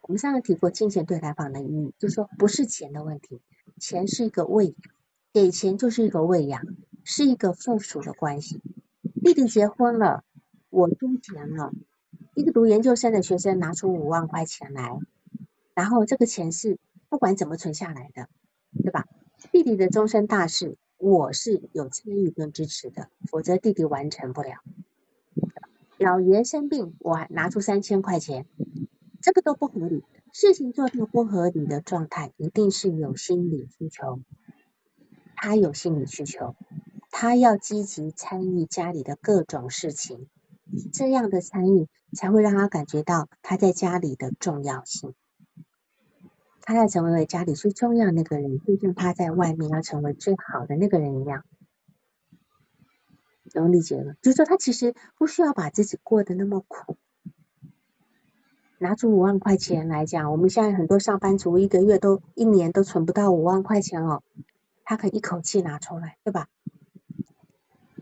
[0.04, 3.41] 我们上次提过金钱对来访的意义，就是说不是钱的问题，
[3.80, 4.76] 钱是一个喂养，
[5.32, 6.62] 给钱就是一个喂养，
[7.06, 8.62] 是一个附属的关系。
[9.24, 10.26] 弟弟结婚了，
[10.70, 11.72] 我出钱了，
[12.36, 14.99] 一个读研究生的学生拿出五万块钱来，
[15.74, 16.78] 然后这个钱是
[17.08, 18.28] 不管怎么存下来的，
[18.84, 19.08] 对吧？
[19.51, 20.78] 弟弟的终身大事。
[20.97, 24.51] 我是有参与跟支持的，否则弟弟完成不了。
[25.97, 28.45] 老爷生病，我拿出三千块钱，
[29.24, 30.03] 这个都不合理。
[30.34, 34.19] 事情做到不合理的状态，一定是有心理需求。
[35.38, 36.55] 他有心理需求，
[37.09, 40.28] 他要积极参与家里的各种事情，
[40.91, 45.15] 这样的参与才会让他感觉到他在家里的重要性。
[46.61, 51.45] 他要成为家里最重要那个人，就像他在外面要成为最好的那个人一样。
[53.53, 54.15] 能理解吗？
[54.21, 56.97] 就是说，他其实不需要把自己过得那么苦。
[58.84, 64.21] 拿出五万块钱来讲，我们现在很多上班族一个月都一年都存不到五万块钱哦。
[64.84, 66.47] 他可以一口气拿出来，对吧？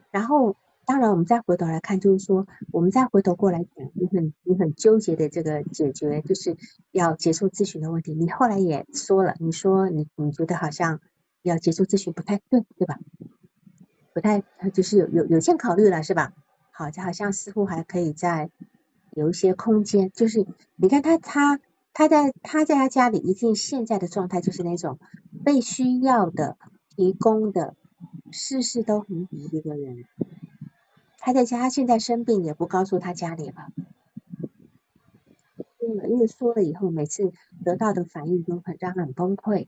[0.10, 6.58] 然后，当然，我们再回头来看，就是说，我们再回头过来讲，你很你很纠结的这个解决，就是
[6.92, 8.16] 要结束咨询的问题。
[8.16, 11.00] 你后来也说了，你说你你觉得好像
[11.44, 12.98] 要结束咨询不太对，对吧？
[14.14, 16.34] 不太，就是有有有限考虑了，是吧？
[16.72, 18.50] 好，就好像似乎还可以再
[19.12, 20.46] 有一些空间，就是
[20.76, 21.60] 你看他他。
[21.94, 24.98] 他在他在他家里，一定现在的状态就是那种
[25.44, 26.56] 被需要的、
[26.96, 27.76] 提供的，
[28.32, 30.06] 事事都很好的一个人。
[31.18, 33.74] 他在家，他现在生病也不告诉他家里了，
[36.08, 37.34] 因为说了以后，每次
[37.66, 39.68] 得到的反应都很让他很崩溃。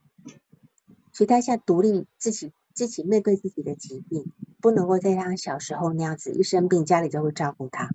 [1.11, 4.31] 所以他现在独立自己自己面对自己的疾病，
[4.61, 7.89] 不能够再像小时候那样子，一生病家里就会照顾他。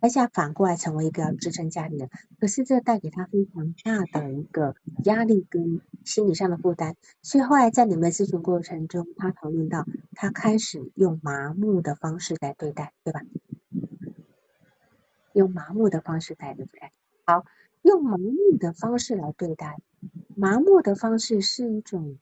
[0.00, 2.08] 而且反过来成为一个要支撑家里的，
[2.40, 4.74] 可是这带给他非常大的一个
[5.04, 6.96] 压力跟心理上的负担。
[7.20, 13.20] 所以后来在你们咨询过程中，他讨论到他开始用麻木的方式来对待，对吧？
[15.34, 16.92] 用麻木的方式来对待。
[17.26, 17.44] 好，
[17.82, 19.78] 用麻木的方式来对待，
[20.34, 22.18] 麻木的方式是一种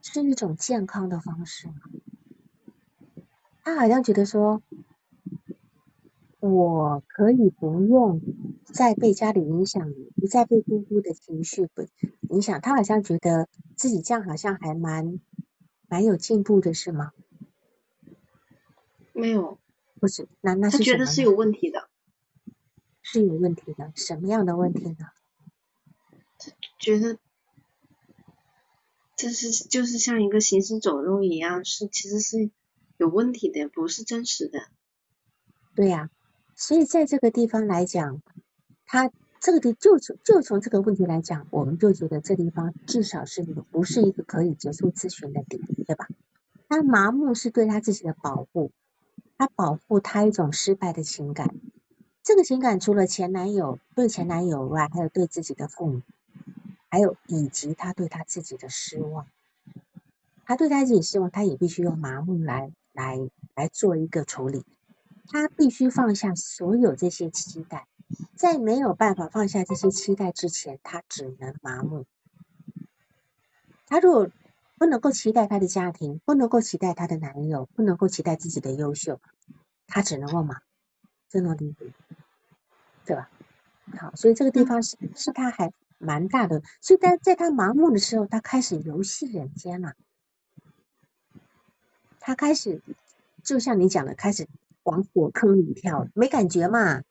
[0.00, 1.74] 是一种健康的方式吗？
[3.64, 4.62] 他好像觉得说。
[6.46, 8.20] 我可以不用
[8.66, 11.86] 再被家里影响，不再被姑姑的情绪不
[12.28, 12.60] 影响。
[12.60, 15.20] 他好像觉得自己这样好像还蛮
[15.88, 17.12] 蛮有进步的，是吗？
[19.14, 19.58] 没有，
[19.98, 21.88] 不是，那那是他觉得是有问题的，
[23.00, 24.96] 是有问题的，什么样的问题呢？
[26.38, 27.18] 他觉得
[29.16, 32.50] 这是就是像一个行尸走肉一样，是其实是
[32.98, 34.60] 有问题的，不是真实的。
[35.74, 36.10] 对呀。
[36.56, 38.22] 所以在这个地方来讲，
[38.86, 46.08] 他这个地就从就从这个问题来讲，我们就觉得这地方至少是不是一个可以结束咨询的点，对吧？
[46.68, 48.70] 他麻木是对他自己的保护，
[49.36, 51.54] 他保护他一种失败的情感，
[52.22, 56.02] 这个情感除了前男友对前男友外，还有对自己的父母，
[56.88, 59.26] 还有以及他对他自己的失望，
[60.46, 63.18] 他对他自己失望，他也必须用麻木来来
[63.54, 64.64] 来做一个处理。
[65.26, 67.88] 他必须放下所有这些期待，
[68.36, 72.06] 在没有办法放下这些期待之前，他只能麻木。
[73.86, 74.30] 他如果
[74.78, 79.20] 不能够期待他的家庭，不能够期待他的男友，不能够期待自己的优秀，
[79.86, 80.60] 他只能够麻，
[81.28, 81.92] 真的理解，
[83.06, 83.30] 对吧？
[83.98, 89.94] 好，所以这个地方是是他还蛮大的，所以在在他麻木的时候，他开始游戏人间了，
[92.20, 92.82] 他开始
[93.42, 94.46] 就像你讲的，开始。
[94.84, 97.02] 往火坑里跳，没感觉嘛，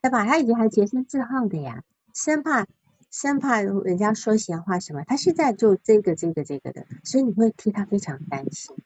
[0.00, 0.24] 对吧？
[0.26, 1.82] 他以前还洁身自好的呀，
[2.14, 2.66] 生怕
[3.10, 8.76] 生怕人家说闲话什么，他现在就这个这个这个的，所以你会替他非常担心。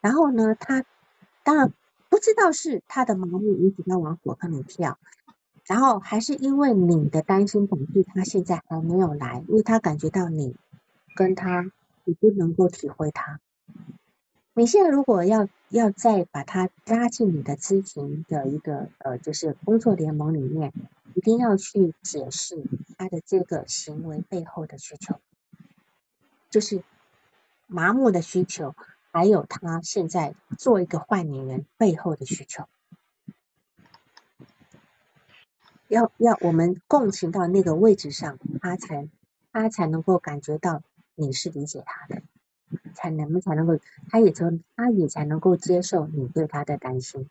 [0.00, 0.84] 然后呢，他
[1.42, 1.72] 当然
[2.08, 4.98] 不知道是他的盲目引起他往火坑里跳，
[5.66, 10.56] 然后还是因为你的担心导致他现在还没有来，因为他感觉到你
[11.14, 11.70] 跟他，
[12.04, 13.40] 你不能够体会他。
[14.52, 20.72] 你现在如果要要再把他拉进你的咨询的一个呃，就是工作联盟里面，
[21.14, 22.64] 一定要去解释
[22.98, 25.20] 他的这个行为背后的需求，
[26.50, 26.82] 就是
[27.68, 28.74] 麻木的需求，
[29.12, 32.66] 还有他现在做一个坏女人背后的需求，
[35.86, 39.08] 要要我们共情到那个位置上，他才
[39.52, 40.82] 他才能够感觉到
[41.14, 42.22] 你是理解他的。
[42.94, 43.78] 才能才能够，
[44.10, 47.28] 他也从他也才能够接受你对他的担心，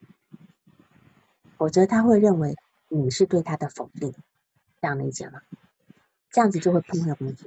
[1.58, 2.56] 否则他会认为
[2.88, 4.14] 你是对他的否定，
[4.82, 5.42] 这样理解吗？
[6.32, 7.46] 这样子就会破坏关系。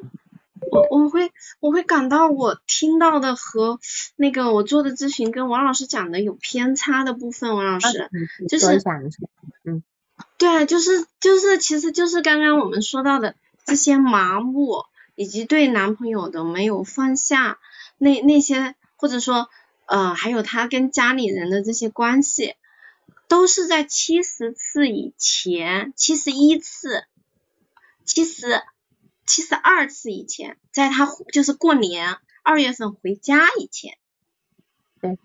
[0.71, 3.81] 我我会我会感到我听到的和
[4.17, 8.09] 那个我做的咨询跟王老师讲的有偏差的部分，王老师
[8.49, 8.81] 就是
[9.65, 9.83] 嗯，
[10.39, 13.35] 对，就是就是其实就是刚刚我们说到的
[13.65, 14.85] 这些麻木
[15.17, 17.59] 以及对男朋友的没有放下。
[18.03, 19.49] 那那些或者说
[19.87, 22.57] 呃还有他跟家里人的这些关系，
[23.29, 27.05] 都是在七十次以前，七十一次，
[28.05, 28.61] 七十
[29.25, 33.97] 七十二次以前，在他就是过年二月份回家以前，
[35.01, 35.17] 对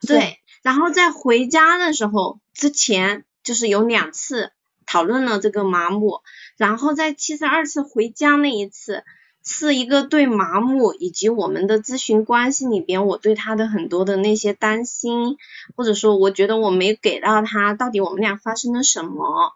[0.00, 4.50] 对，然后在回家的时候之前就是有两次
[4.84, 6.22] 讨论了这个麻木，
[6.56, 9.04] 然后在七十二次回家那一次。
[9.48, 15.36] 是一个对麻木以及我们的咨询关系里边，我对他的很多的那些担心，
[15.76, 19.52] 或者说我觉得我没给到他，到底我们俩发生了什么？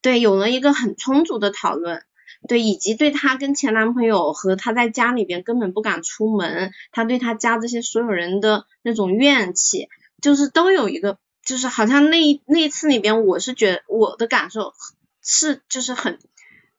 [0.00, 2.02] 对，有了一个很充足的讨论，
[2.48, 9.88] 对，以及对他跟前男朋友和他在家里边根本不敢出门，他对他家这些所有人的那种怨气，
[10.22, 14.72] 就是都有一个，就是好像那那一次里边，我是觉得我的感受
[15.22, 16.18] 是就是很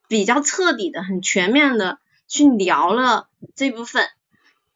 [0.07, 1.99] 比较彻底的、很全面的。
[2.27, 4.07] 去聊了这部分，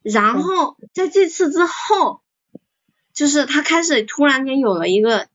[0.01, 2.21] 然后在这次之后，
[3.13, 5.27] 就是他开始突然间有了一个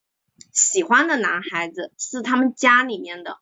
[0.53, 3.39] 喜欢的男孩子，是他们家里面的，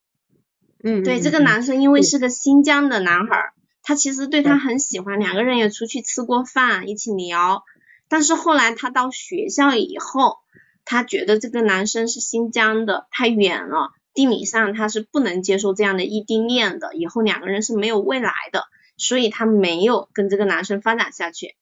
[0.83, 3.53] 嗯，对，这个男生因为是个新疆的男孩，
[3.83, 7.64] 他其实对他很喜欢，两个人也出去吃过饭，一起聊，
[8.09, 10.39] 但是后来他到学校以后，
[10.85, 13.93] 他觉得这个男生是新疆的，太远了。
[14.15, 21.57] 地理上他是不能接受这样的异地恋的，以后两个人是没有未来的，所以他没有跟这个男生发展下去。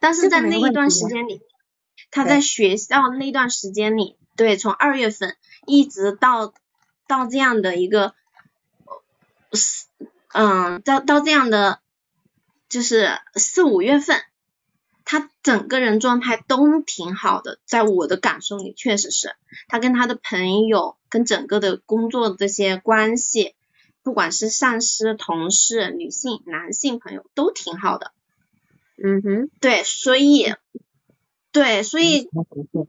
[0.00, 1.40] 但是在那一段时间里，
[2.10, 5.36] 他在学校那段时间里，对，从二月份
[5.66, 6.52] 一直到
[7.06, 8.14] 到这样的一个
[9.52, 9.86] 四，
[10.32, 11.80] 嗯，到到这样的
[12.68, 14.22] 就是四五月份。
[15.20, 19.36] 他整个人状态都挺好的，在我的感受里确实是，
[19.68, 23.54] 他跟他的朋友，跟整个的工作这些关系，
[24.02, 28.10] 不管是上司、同事、女性、男性朋友都挺好的。
[28.96, 30.52] 嗯哼，对，所以，
[31.52, 32.28] 对，所以，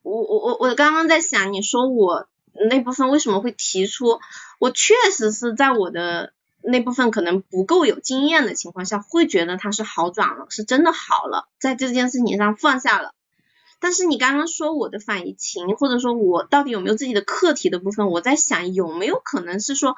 [0.02, 2.28] 我我我我刚刚在想，你说我
[2.72, 4.20] 那部分为什么会提出，
[4.60, 6.34] 我确实是在我的。
[6.68, 13.14] 那部分可能不够有经验的情况下，会觉得他是好转了，是真的好了，在这件事情上放下了。
[13.80, 19.96] 但是你刚刚说我的反移情，或者说我到底有没有自己的课题的部分，我在想有没有可能是说，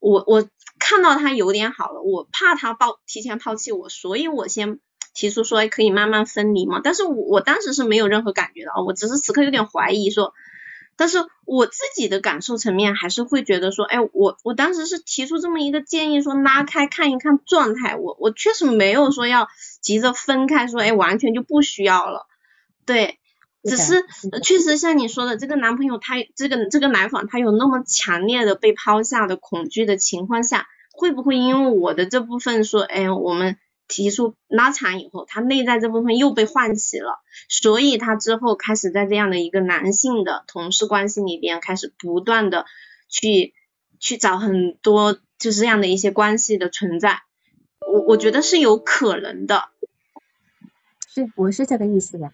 [0.00, 0.48] 我我
[0.78, 4.80] 看到他有点好了，我怕他抛提前抛弃我，所以我先
[5.14, 6.80] 提出说可以慢慢分离嘛。
[6.82, 10.34] 但是我我当时是没有任何感觉的啊，我只是此刻有点怀疑说。
[10.96, 19.48] 但是我自己的感受层面还是会觉得说，哎，我我当时是提出这么一个建议，说拉开看一看状态，我我确实没有说要
[19.80, 22.26] 急着分开，说哎完全就不需要了，
[22.86, 23.18] 对，
[23.64, 24.04] 只是
[24.42, 33.56] 确实像你说的，这个男朋友他这个这个来访他有那么强烈的被抛下的恐惧的情况下，会不会因为我的这部分说，哎我们。
[33.88, 42.64] 提出拉长以后，他内在这部分又被唤起了，所以他之后开始在这样的一个男性的同事关系里边，开始不断的
[43.08, 43.54] 去
[44.00, 47.20] 去找很多就是这样的一些关系的存在，
[47.86, 49.68] 我我觉得是有可能的。
[51.08, 52.32] 是，我是这个意思呀，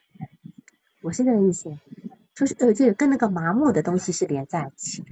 [1.02, 1.76] 我是这个意思，
[2.34, 5.08] 就是呃，这跟那个麻木的东西是连在一起的。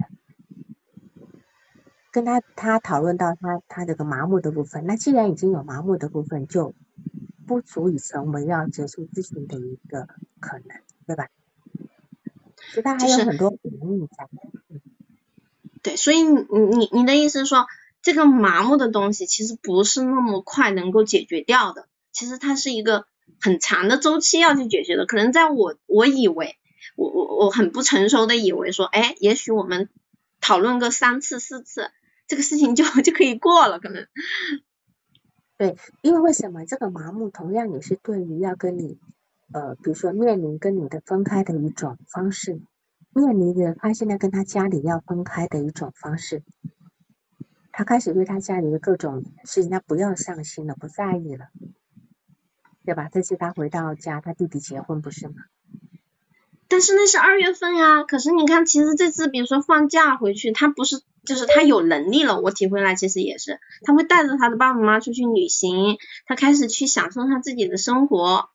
[2.11, 6.73] 跟他他讨论到他他这个麻木的部分，那既然已经有麻木的部分，就
[7.45, 10.07] 不足以成为要结束咨询的一个
[10.39, 11.29] 可能，对吧？
[12.57, 14.27] 其实他还有很多原因在。
[15.83, 17.67] 对，所以你你你的意思是说，
[18.01, 23.05] 这个麻木的东西其实不是那么快能够解决掉的，其实它是一个
[23.39, 25.05] 很长的周期要去解决的。
[25.05, 26.57] 可能在我我以为
[26.95, 29.89] 我我我很不成熟的以为说，哎，也许我们
[30.41, 31.91] 讨论个三次四次。
[32.27, 34.05] 这个事情就 就可以过了，可能。
[35.57, 38.99] 对，因为为什么这个麻木同样也是对于要跟你，
[39.51, 42.61] 呃，比如说面临跟你的分开的一种方式，
[43.11, 46.43] 面临着他现在跟他家里要分开的一种方式，
[47.71, 51.47] 他开始对他家里的各种事情他不要上心了，不在意了，
[52.85, 53.09] 对吧？
[53.11, 55.33] 这次他回到家，他弟弟结婚不是吗？
[56.67, 61.01] 但是那是二月份呀，可是你看，其实这次比如说放假回去，他不是。
[61.27, 68.49] 就是他有能力了，我体会来其实也是，他会带着他的爸爸妈妈出去旅行，他开始去享受他自己的生活。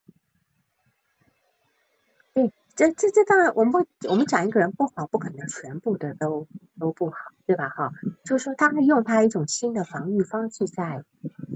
[2.32, 6.48] 对，这这这当然，我们不，我们讲一个人不好，不可能全部的都
[6.80, 7.16] 都不好，
[7.46, 7.68] 对吧？
[7.68, 7.92] 哈，
[8.24, 11.04] 就是说他会用他一种新的防御方式在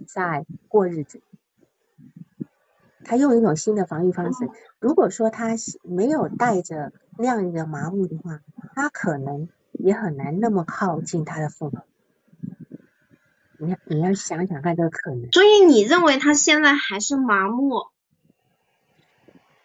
[0.07, 1.23] 在过日子，
[3.05, 4.51] 他用一种新的防御方式。
[4.79, 8.43] 如果说他没有带着那样一个麻木的话，
[8.75, 9.49] 他可能。
[9.79, 11.81] 也很难那么靠近他的父母，
[13.59, 15.31] 你你要想想看这个可能。
[15.33, 17.87] 所以你认为他现在还是麻木，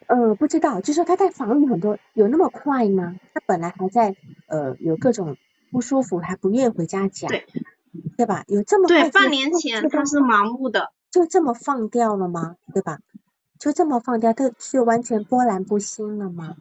[0.07, 3.15] 呃，不知道，就说他在防御很多，有那么快吗？
[3.33, 4.15] 他本来还在
[4.47, 5.37] 呃有各种
[5.71, 7.45] 不舒服，还不愿意回家讲，对，
[8.17, 8.43] 对吧？
[8.47, 12.57] 有这么对，半年前他是麻木的，就这么放掉了吗？
[12.73, 12.99] 对吧？
[13.59, 16.57] 就这么放掉，他就完全波澜不兴了吗？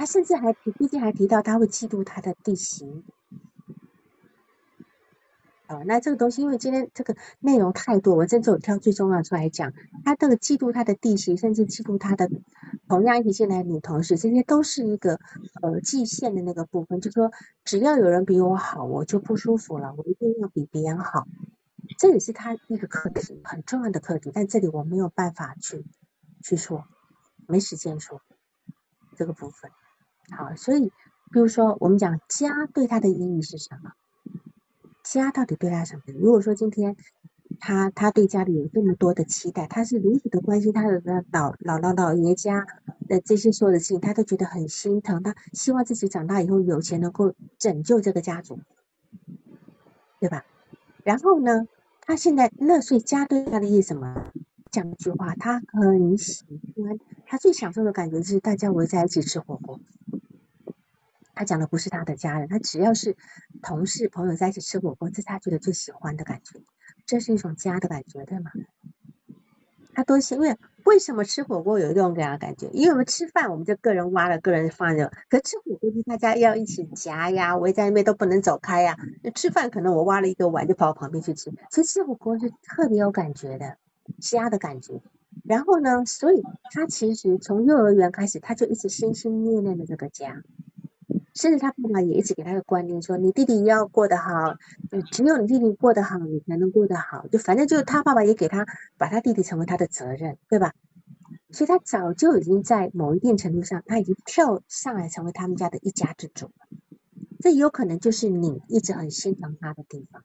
[0.00, 3.04] 他甚至还提，毕竟还提到他会嫉妒他的地形。
[5.68, 9.74] 哦，那这个东西，因为今天这个内容太多，我真只有挑最重要出来讲。
[10.02, 12.30] 他这个嫉妒他的弟媳，甚至嫉妒他的
[12.88, 15.20] 同样一起进来的女同事，这些都是一个
[15.60, 17.30] 呃界限的那个部分，就说
[17.64, 21.26] 只要有人比我好，我就不舒服了，我一定要比别人好。
[21.98, 24.30] 这也是他一个课题，很重要的课题。
[24.32, 25.84] 但这里我没有办法去
[26.42, 26.86] 去说，
[27.46, 28.22] 没时间说
[29.14, 29.70] 这个部分。
[30.30, 30.86] 好，所以
[31.32, 33.92] 比如说我们讲家对他的意义是什么？
[35.02, 36.02] 家到底对他什么？
[36.18, 36.96] 如果说今天
[37.58, 41.00] 他他对家里有这么多的期待，他是如此的关心他的
[41.32, 42.66] 老姥姥姥爷家
[43.08, 45.22] 的这些所有的事情，他都觉得很心疼。
[45.22, 48.60] 他希望自己长大以后有钱能够拯救这个家族，
[50.20, 50.44] 对吧？
[51.02, 51.66] 然后呢，
[52.02, 54.30] 他现在乐岁家对他的意思什么？
[54.70, 56.44] 讲一句话，他很喜
[56.76, 59.80] 欢，他最享受的感觉是大家围在一起吃火锅。
[61.34, 63.16] 他讲的不是他的家人，他只要是
[63.62, 66.60] 同事朋友在一起吃火锅，这是他觉得最喜欢的感觉，
[67.06, 68.50] 这是一种家的感觉，对吗？
[69.92, 72.68] 他多喜，因为为什么吃火锅有一种这样的感觉？
[72.72, 78.96] 因为我们吃饭我们就个人挖了，个人放着，可吃火锅就大家要一起夹呀，围在那边都不能走开呀。
[79.34, 83.78] 吃饭可能我挖了一个碗就跑我旁边去吃，所以吃火锅是特别有感觉的，
[84.18, 85.00] 家的感觉。
[85.44, 86.42] 然后呢，所以
[86.72, 90.42] 他其实从幼儿园开始，他就一直心心念念的这个家。
[91.32, 94.56] 甚至他爸爸也一直给他的观念说，你弟弟要过得好，
[95.12, 97.26] 只有你弟弟过得好，你才能过得好。
[97.28, 98.66] 就反正就是他爸爸也给他
[98.98, 100.74] 把他弟弟成为他的责任，对吧？
[101.50, 106.52] 所以他早就已经在某一定程度上，他已经跳上来成为他们家的一家之主了。
[107.38, 110.22] 这有可能就是你一直很心疼他的地方，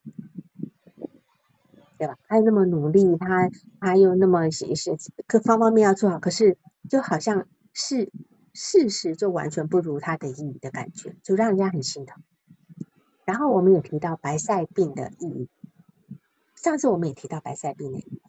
[1.97, 2.17] 对吧？
[2.27, 6.57] 他又那么努力，他他又那么是是各方方面要做好，可是
[6.89, 8.11] 就好像是。
[8.57, 12.23] 事实就完全不如他的意的感觉，就让人家很心疼。
[13.25, 15.49] 然后我们也提到白塞病的意义，
[16.55, 18.21] 上次我们也提到白塞病的意义，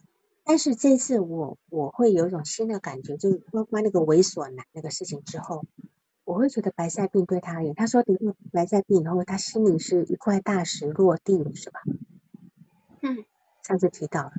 [0.43, 5.65] 但是这次我我会有一种新的感觉，就是包括那个猥琐男那个事情之后，
[6.25, 8.19] 我会觉得白塞病对他而言，他说得
[8.51, 11.83] 白塞病以后，他心里是一块大石落地，是吧？
[13.67, 14.33] 上次提到了，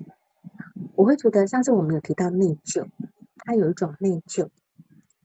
[0.96, 2.88] 我会觉得上次我们有提到内疚，
[3.40, 4.50] 他有一种内疚。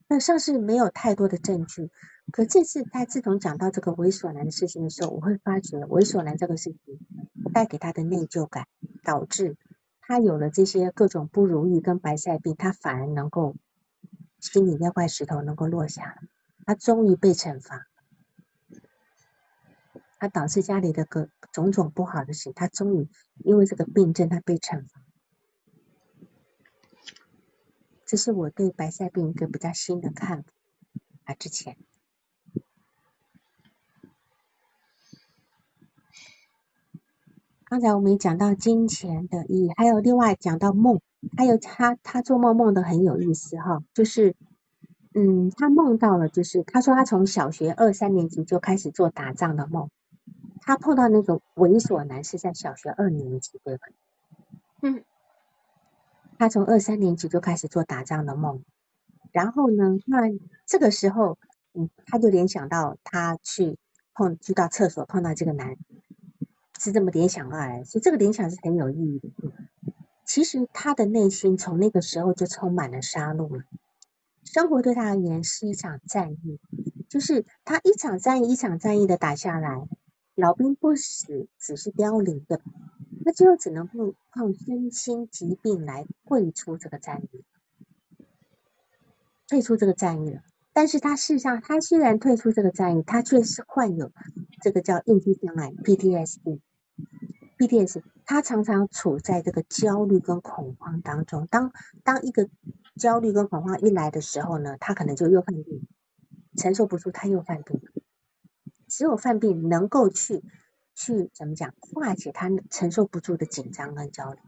[0.09, 1.89] 那上次没有太多的证据，
[2.29, 6.99] 可这次他自从讲到这个猥琐男的事情的时候，我会发觉猥琐男这个事情
[7.53, 8.67] 带给他的内疚感，
[9.03, 9.55] 导致
[10.01, 13.55] 他有了这些各种不如意跟白塞病，他反而能够
[14.39, 16.19] 心里那块石头能够落下，
[16.65, 17.87] 他终于被惩罚，
[20.23, 23.09] 他导致家里的个种种不好的事，他终于
[23.43, 25.01] 因为这个病症他被惩罚。
[28.05, 30.49] 这是我对白塞病一个比较新的看法
[31.25, 31.33] 啊。
[31.33, 31.75] 之前，
[37.65, 41.01] 刚才我们讲到金钱的意义，还有另外讲到梦，
[41.35, 44.37] 还有他他做梦梦的很有意思哈，就是
[45.13, 49.89] 嗯，他梦到了，就是他说他从小学二三年级就开始做打仗的梦，
[50.65, 53.87] 他碰到那种猥琐男是在小学二年级对吧？
[54.81, 55.03] 嗯。
[56.39, 58.63] 他从二三年级就开始做打仗的梦，
[59.31, 60.21] 然后呢，那
[60.65, 61.37] 这个时候，
[61.73, 63.77] 嗯，他就联想到他去
[64.13, 65.77] 碰，去到厕所碰到这个男，
[66.79, 69.29] 是这么联想过来，所以这个联想是很有意义的。
[70.25, 73.63] 其实他的内心从那个时候就充满了杀戮了，
[74.43, 76.59] 生活对他而言是一场战役，
[77.07, 79.87] 就是他一场战役一场战役的打下来，
[80.35, 82.61] 老兵不死只是凋零的。
[83.25, 87.43] 那最后只能不靠身心疾病来退出这个战役，
[89.47, 90.41] 退出这个战役了。
[90.73, 94.11] 但是他事实上，他虽然退出这个战役，他却是患有
[94.61, 96.59] 这个叫应激障碍 （PTSD）。
[97.59, 101.47] PTSD，他常常处在这个焦虑跟恐慌当中。
[101.47, 101.71] 当
[102.03, 102.49] 当一个
[102.97, 105.87] 焦虑跟恐慌一来的时候呢，他可能就又犯病，
[106.57, 107.79] 承受不住，他又犯病。
[108.95, 110.43] 只有犯病能够去。
[110.95, 114.39] 去怎么讲化解他承受不住的紧张跟焦虑，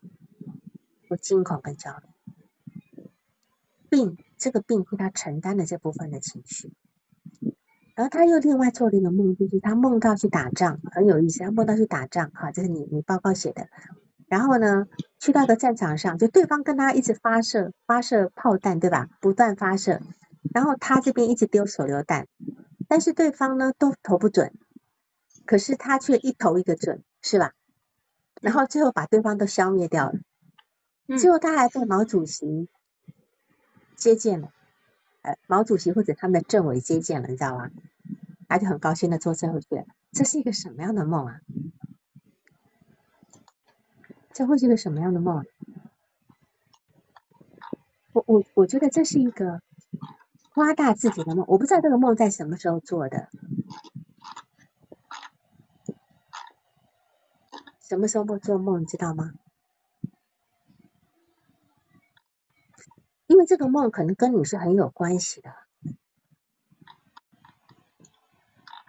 [1.10, 3.10] 或惊恐跟焦虑，
[3.90, 6.72] 病这个病是他承担的这部分的情绪，
[7.96, 13.68] 然后他又另外做了一个梦，就是他梦到去打仗，很有意思，他梦到去打仗，哈，这是你你报告写的，
[14.28, 14.86] 然后呢
[15.18, 19.10] 去到个战场上，就对方跟他一直发射发射炮弹，对吧？
[19.20, 20.00] 不断发射，
[20.54, 22.28] 然后他这边一直丢手榴弹，
[22.88, 24.54] 但是对方呢都投不准，
[25.46, 27.54] 可是他却一投一个准，是吧？
[28.42, 30.20] 然后最后把对方都消灭掉了，
[31.18, 32.70] 最后他还被毛主席
[33.96, 34.52] 接见了，
[35.22, 37.72] 呃，毛主席或者他们的政委接见了，你知道吗？
[38.48, 39.86] 他就很高兴的坐车回去了。
[40.12, 41.42] 这是一个什么样的梦啊？
[44.34, 45.46] 这会是个什么样的梦？
[48.12, 49.62] 我我我觉得这是一个
[50.56, 51.46] 夸大自己的梦。
[51.50, 53.28] 我不知道这个梦在什么时候做的，
[57.82, 59.34] 什么时候不做梦，你知道吗？
[63.28, 65.52] 因为这个梦可能跟你是很有关系的。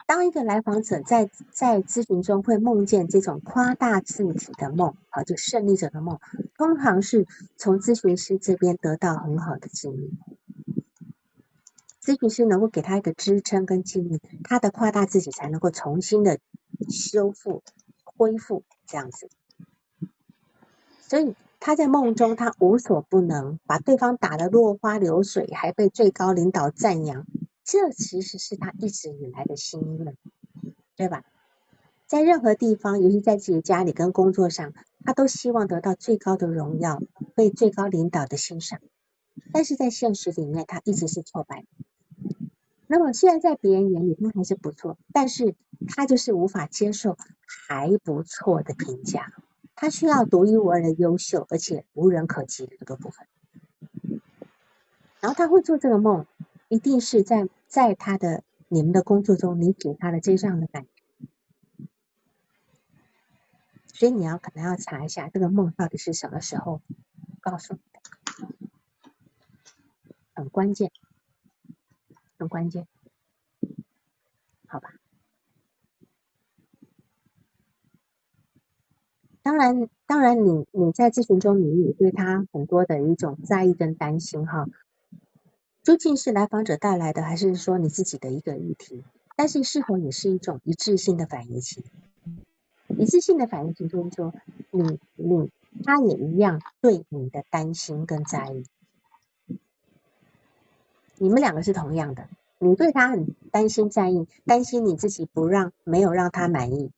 [0.07, 6.21] 当一个来访者在在咨询中会梦见这种夸大自己的梦，好，就胜利者的梦，
[6.57, 7.27] 通常是
[7.57, 10.17] 从咨询师这边得到很好的指引。
[12.07, 16.39] 咨询师能够给他一个支撑跟建议，他的夸大自己才能够重新的
[16.89, 17.65] 修复、
[18.05, 19.29] 恢复这样子。
[21.01, 27.27] 所以他在梦中，他无所不能，把对方打得落花流水，还被最高领导赞扬。
[27.65, 30.17] 这其实是他一直以来的心愿，
[30.95, 31.25] 对吧？
[32.07, 34.75] 在任何地方，尤其在自己家里跟工作上，
[35.05, 37.03] 他都希望得到最高的荣耀，
[37.35, 38.79] 被最高领导的欣赏。
[39.53, 41.65] 但是在现实里面，他一直是挫败。
[42.87, 45.55] 那么虽然在别人眼里他还是不错，但是
[45.89, 47.17] 他就是无法接受
[47.67, 49.33] 还不错的评价，
[49.75, 53.27] 他需要独一无二的优秀，而且无人可及的这个部分。
[55.21, 56.27] 然后他会做这个梦。
[56.69, 61.87] 一定是在在他的你们的工作中，你给他的这样的感觉，
[63.95, 66.83] 所以你要可能要查一下这个梦到底是什么时候
[67.41, 68.01] 告诉你的，
[70.35, 70.91] 很关键，
[72.39, 72.87] 很关键，
[74.67, 74.95] 好吧？
[79.43, 84.67] 当然，当然，你你在咨询中，你也对他很多的一种在意跟担心哈。
[85.85, 89.05] 究竟是来访者带来的，还是说你自己的一个议题？
[89.37, 91.85] 但是是否也是一种一致性的反应期？
[92.99, 94.35] 一致性的反应期就是说，
[94.73, 95.53] 你你
[95.85, 98.65] 他也一样对你的担心跟在意，
[101.19, 102.29] 你们两个是同样的，
[102.59, 106.91] 你对他很担心在意，担心你自己不让没有让他满意，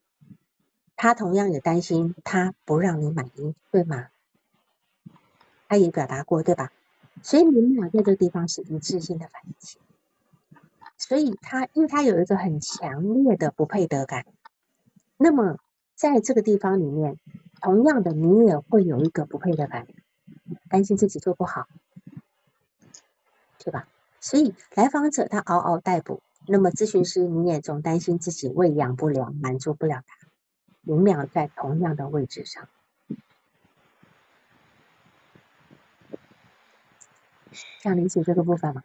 [0.97, 4.09] 他同样也担心他不让你满意，对吗？
[5.69, 6.73] 他也表达过，对吧？
[7.23, 9.55] 所以你们俩在这个地方是一致性的反应，
[10.97, 14.25] 所以他因为他有一个很强烈的不配得感，
[15.17, 15.59] 那么
[15.95, 17.19] 在这个地方里面，
[17.61, 19.87] 同样的你也会有一个不配得感，
[20.69, 21.67] 担心自己做不好，
[23.59, 23.89] 对吧？
[24.21, 30.29] 所以来访者他嗷嗷待哺，那么咨询师你也总担心自己喂养不了，满足不了他，
[30.83, 32.69] 你们俩在同样的位置上。
[37.81, 38.83] 这样理解这个部分吗？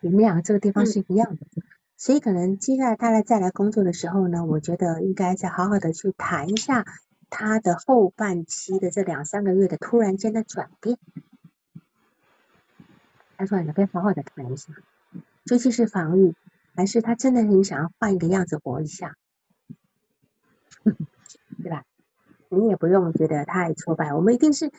[0.00, 1.46] 你们两个这个地方是一样的，
[1.96, 6.84] 所以可能接下来他来再来工作的时候呢，我觉得应该再好好的去谈一下
[7.28, 10.98] 他的后半期的这两三个月的突然间的转变。
[13.36, 14.72] 他说你可以好好的谈一下，
[15.44, 16.34] 究竟是防御，
[16.74, 19.16] 还是他真的很想要换一个样子活一下，
[21.62, 21.84] 对吧？
[22.48, 24.70] 你也不用觉得太挫败，我们一定是。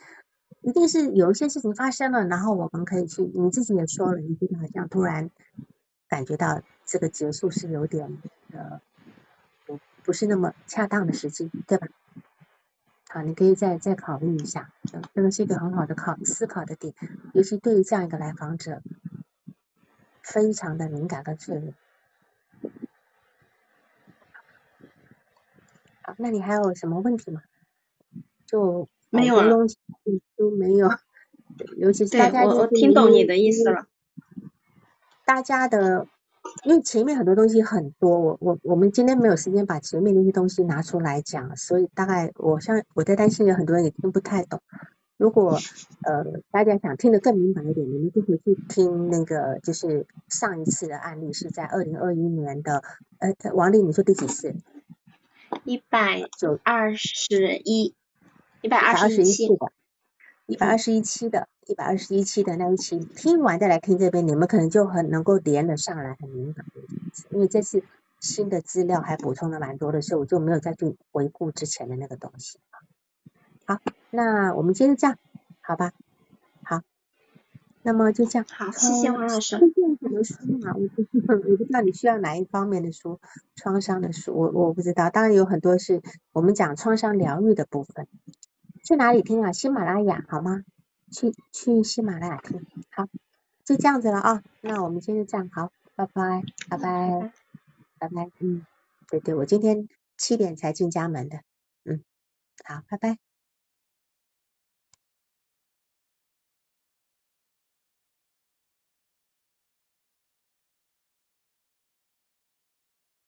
[0.62, 3.22] 一定是有一些事情发生了，然后我们可以去。
[3.22, 5.30] 你自己也说了，你觉得好像突然
[6.08, 8.18] 感觉到这个结束是有点
[8.50, 8.80] 呃
[9.64, 11.86] 不不是那么恰当的时机，对吧？
[13.16, 14.70] 好，你可以再再考虑一下，
[15.14, 16.92] 这个是一个很好的考思考的点，
[17.32, 18.82] 尤其对于这样一个来访者，
[20.22, 21.72] 非常的敏感跟脆弱。
[26.02, 27.40] 好，那你还有什么问题吗？
[28.44, 28.86] 就。
[29.08, 29.78] 没有东西
[30.36, 30.90] 都没有，
[31.78, 33.86] 尤其是大家我我听懂你的意思了。
[35.24, 36.06] 大家的，
[36.64, 44.60] 因为前面很多东西很多，我我我们今天没有时间把前面那些东西拿出来讲，所以大概我像我在担心有很多人也听不太懂。
[45.16, 45.58] 如果
[46.02, 52.82] 呃大家想听得更明白一点，你们就回去听那个就是上一次的案例是在二零二一年的，
[53.18, 54.54] 呃王丽你说第几次？
[55.64, 57.94] 一百九二十一。
[58.62, 59.70] 一百二十一次的，
[60.46, 66.64] 一百二十一期的，一百二十一期的那一期，听完再来听这边，你们可能就很能够连得上来，很敏感。
[67.30, 67.82] 因为这次
[68.20, 72.58] 新的资料还补充了蛮多的，所以我就没有再去回顾之前的那个东西。
[73.64, 73.78] 好。
[74.08, 75.18] 那我们接着讲，
[75.60, 75.92] 好吧？
[76.62, 76.80] 好，
[77.82, 78.46] 那么就这样。
[78.48, 79.58] 好，谢谢王老师。
[79.58, 80.36] 推荐什么书
[80.66, 80.72] 啊？
[80.74, 83.20] 我不我不知道你需要哪一方面的书，
[83.56, 85.10] 创伤的书，我我不知道。
[85.10, 86.00] 当然有很多是
[86.32, 88.06] 我们讲创伤疗愈的部分。
[88.86, 89.50] 去哪里听啊？
[89.52, 90.62] 喜马拉雅好吗？
[91.10, 92.64] 去去喜马拉雅听。
[92.90, 93.08] 好，
[93.64, 94.44] 就这样子了啊。
[94.60, 97.32] 那我们今天就这样，好，拜拜，拜拜，
[97.98, 98.30] 拜拜。
[98.38, 98.64] 嗯，
[99.08, 101.40] 对对，我今天七点才进家门的。
[101.84, 102.04] 嗯，
[102.64, 103.25] 好，拜拜。